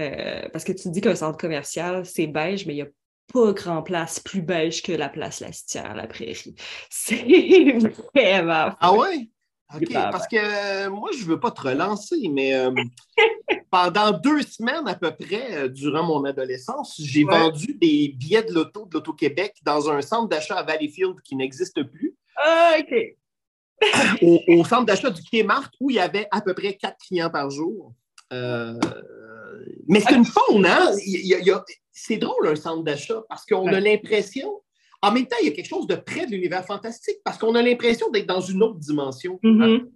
[0.00, 2.88] Euh, parce que tu dis qu'un centre commercial, c'est beige, mais il y a
[3.32, 6.56] pas grand place plus beige que la place Lastière, la prairie.
[6.90, 7.78] C'est
[8.14, 8.74] vraiment.
[8.80, 9.28] Ah ouais?
[9.74, 12.72] OK, parce que euh, moi, je ne veux pas te relancer, mais euh,
[13.70, 18.52] pendant deux semaines à peu près, euh, durant mon adolescence, j'ai vendu des billets de
[18.52, 22.16] l'auto de l'Auto-Québec dans un centre d'achat à Valleyfield qui n'existe plus.
[22.36, 23.16] Ah, OK.
[24.48, 27.48] au, centre d'achat du Kmart où il y avait à peu près quatre clients par
[27.50, 27.94] jour.
[28.30, 30.92] mais c'est une faune, hein?
[31.92, 34.62] C'est drôle un centre d'achat parce qu'on a l'impression,
[35.02, 37.54] en même temps, il y a quelque chose de près de l'univers fantastique parce qu'on
[37.54, 39.38] a l'impression d'être dans une autre dimension.
[39.42, 39.88] Mm-hmm.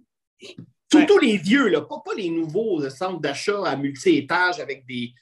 [0.91, 5.13] Surtout les vieux, là, pas, les nouveaux euh, centres d'achat à multi-étages avec des,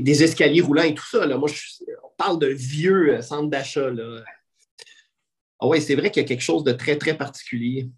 [0.00, 1.26] des, escaliers roulants et tout ça.
[1.26, 1.36] Là.
[1.36, 1.48] Moi,
[2.04, 3.90] on parle de vieux euh, centres d'achat.
[5.60, 7.88] Ah oui, c'est vrai qu'il y a quelque chose de très, très particulier.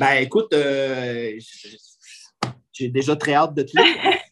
[0.00, 1.38] Ben, écoute, euh,
[2.72, 3.86] j'ai déjà très hâte de te lire.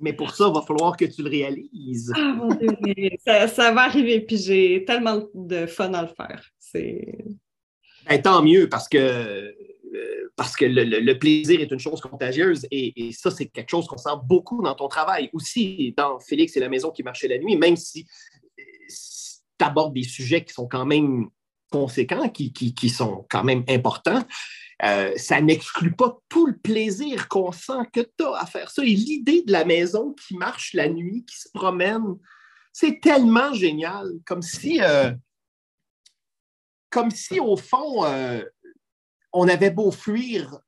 [0.00, 2.12] Mais pour ça, il va falloir que tu le réalises.
[2.14, 6.50] Ah mon Dieu, ça, va arriver, puis j'ai tellement de fun à le faire.
[6.58, 7.24] C'est...
[8.08, 9.52] Ben, tant mieux, parce que, euh,
[10.36, 14.10] parce que le, plaisir est une chose contagieuse et, ça, c'est quelque chose qu'on sent
[14.24, 15.30] beaucoup dans ton travail.
[15.32, 18.06] Aussi, dans Félix et la maison qui marchait la nuit, même si,
[18.56, 21.28] tu abordes des sujets qui sont quand même
[21.70, 24.22] conséquents, qui, qui sont quand même importants.
[24.84, 28.84] Euh, ça n'exclut pas tout le plaisir qu'on sent que tu as à faire ça.
[28.84, 32.16] Et l'idée de la maison qui marche la nuit, qui se promène,
[32.72, 34.08] c'est tellement génial.
[34.24, 35.12] Comme si, euh,
[36.90, 38.44] comme si au fond, euh,
[39.32, 40.60] on avait beau fuir.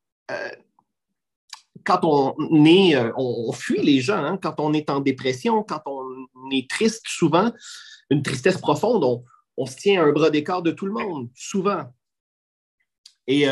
[1.85, 4.39] quand on est, on, fuit les gens, hein.
[4.41, 7.53] quand on est en dépression, quand on est triste, souvent,
[8.11, 9.25] une tristesse profonde, on,
[9.57, 11.85] on se tient un bras d'écart de tout le monde, souvent.
[13.27, 13.47] Et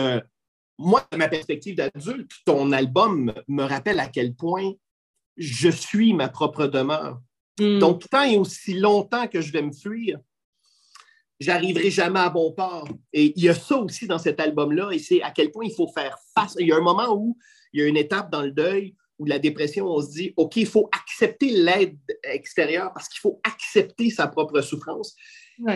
[0.78, 4.72] moi, de ma perspective d'adulte, ton album me rappelle à quel point
[5.36, 7.20] je suis ma propre demeure.
[7.58, 7.78] Hmm.
[7.78, 10.18] Donc, tant et aussi longtemps que je vais me fuir,
[11.40, 12.88] j'arriverai jamais à bon port.
[13.12, 15.74] Et il y a ça aussi dans cet album-là, et c'est à quel point il
[15.74, 16.56] faut faire face.
[16.58, 17.36] Il y a un moment où
[17.72, 20.56] il y a une étape dans le deuil où la dépression, on se dit, OK,
[20.56, 25.16] il faut accepter l'aide extérieure parce qu'il faut accepter sa propre souffrance.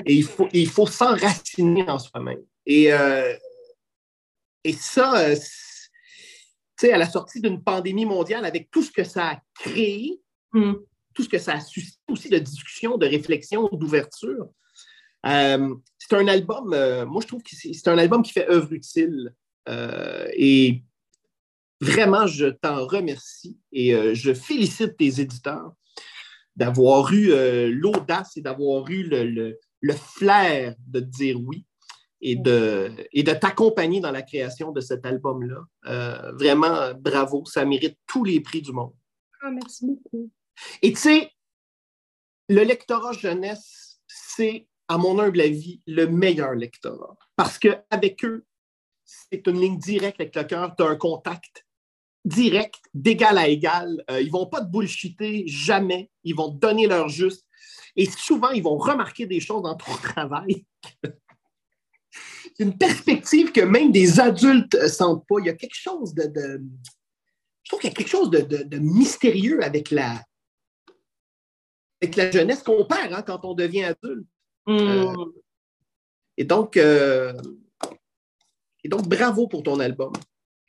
[0.07, 2.39] Et il faut, il faut s'enraciner en soi-même.
[2.67, 3.35] Et euh,
[4.65, 9.05] et ça, euh, tu sais, à la sortie d'une pandémie mondiale, avec tout ce que
[9.05, 10.21] ça a créé,
[10.53, 10.75] hmm.
[11.15, 14.49] tout ce que ça a suscité aussi de discussion, de réflexion, d'ouverture,
[15.27, 18.73] euh, c'est un album, euh, moi je trouve que c'est un album qui fait œuvre
[18.73, 19.35] utile.
[20.35, 20.83] et
[21.81, 25.73] vraiment, je t'en remercie et je félicite tes éditeurs
[26.57, 27.31] d'avoir eu
[27.71, 31.65] l'audace et d'avoir eu le, le, flair de dire oui
[32.23, 35.65] et de, et de t'accompagner dans la création de cet album-là.
[35.87, 38.95] Euh, vraiment, bravo, ça mérite tous les prix du monde.
[39.43, 40.31] Ah, merci beaucoup.
[40.81, 41.31] Et tu sais,
[42.49, 47.17] le lectorat jeunesse, c'est, à mon humble avis, le meilleur lectorat.
[47.35, 48.47] Parce qu'avec eux,
[49.05, 51.67] c'est une ligne directe avec le cœur, tu as un contact
[52.25, 54.05] direct, d'égal à égal.
[54.11, 56.09] Euh, ils ne vont pas te bullshiter, jamais.
[56.23, 57.45] Ils vont te donner leur juste.
[57.97, 60.65] Et souvent, ils vont remarquer des choses dans ton travail
[62.59, 65.37] une perspective que même des adultes ne sentent pas.
[65.41, 66.61] Il y a quelque chose de.
[67.63, 70.23] je trouve qu'il y a quelque chose de, mystérieux avec la,
[72.01, 74.27] avec la jeunesse qu'on perd hein, quand on devient adulte.
[74.67, 74.77] Mm.
[74.79, 75.25] Euh,
[76.37, 77.33] et, donc, euh,
[78.85, 80.13] et donc, bravo pour ton album.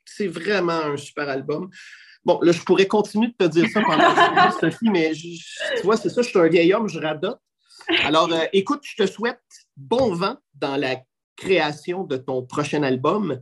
[0.06, 1.70] C'est vraiment un super album.
[2.26, 6.10] Bon, là, je pourrais continuer de te dire ça pendant Sophie, mais tu vois, c'est
[6.10, 7.40] ça, je suis un vieil homme, je radote.
[8.04, 9.42] Alors, euh, écoute, je te souhaite
[9.76, 10.98] bon vent dans la
[11.36, 13.40] création de ton prochain album,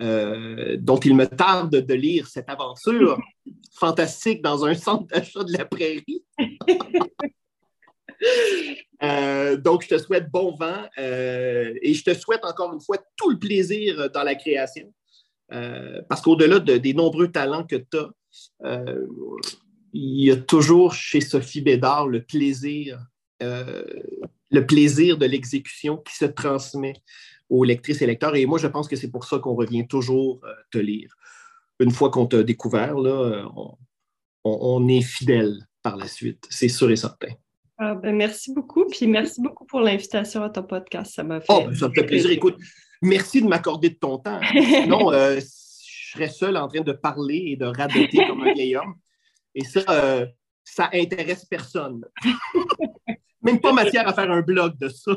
[0.00, 3.20] euh, dont il me tarde de lire cette aventure
[3.78, 6.24] fantastique dans un centre d'achat de la prairie.
[9.02, 12.96] Euh, donc, je te souhaite bon vent euh, et je te souhaite encore une fois
[13.16, 14.94] tout le plaisir dans la création.
[15.48, 18.84] parce qu'au-delà des nombreux talents que tu as,
[19.92, 23.04] il y a toujours chez Sophie Bédard le plaisir,
[23.40, 26.94] le plaisir de l'exécution qui se transmet
[27.52, 28.34] aux lectrices et lecteurs.
[28.34, 30.40] Et moi, je pense que c'est pour ça qu'on revient toujours
[30.70, 31.14] te lire.
[31.80, 33.46] Une fois qu'on t'a découvert, là,
[34.42, 37.28] on, est fidèle par la suite, c'est sûr et certain.
[37.76, 41.14] Ah, ben, merci beaucoup, puis merci beaucoup pour l'invitation à ton podcast.
[41.14, 41.46] Ça m'a fait.
[41.50, 42.30] Oh, ben, ça me fait plaisir.
[42.30, 42.56] Écoute,
[43.02, 44.40] merci de m'accorder de ton temps.
[44.52, 48.94] Sinon, je serais seul en train de parler et de radoter comme un vieil homme.
[49.54, 50.26] Et ça,
[50.64, 52.02] ça intéresse personne.
[53.42, 55.12] Même pas matière à faire un blog de ça.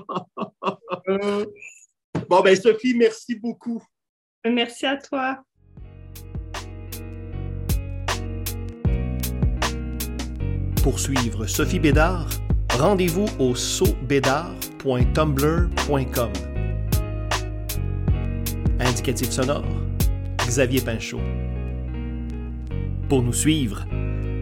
[2.29, 3.83] Bon, ben Sophie, merci beaucoup.
[4.45, 5.43] Merci à toi.
[10.83, 12.27] Pour suivre Sophie Bédard,
[12.77, 16.31] rendez-vous au sautbédard.tumblr.com.
[18.79, 19.65] Indicatif sonore,
[20.45, 21.21] Xavier Pinchot.
[23.09, 23.83] Pour nous suivre,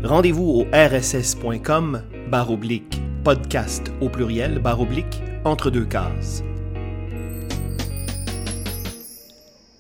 [0.04, 6.44] rendez-vous au rss.com barre oblique podcast au pluriel barre oblique entre deux cases.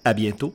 [0.05, 0.53] À bientôt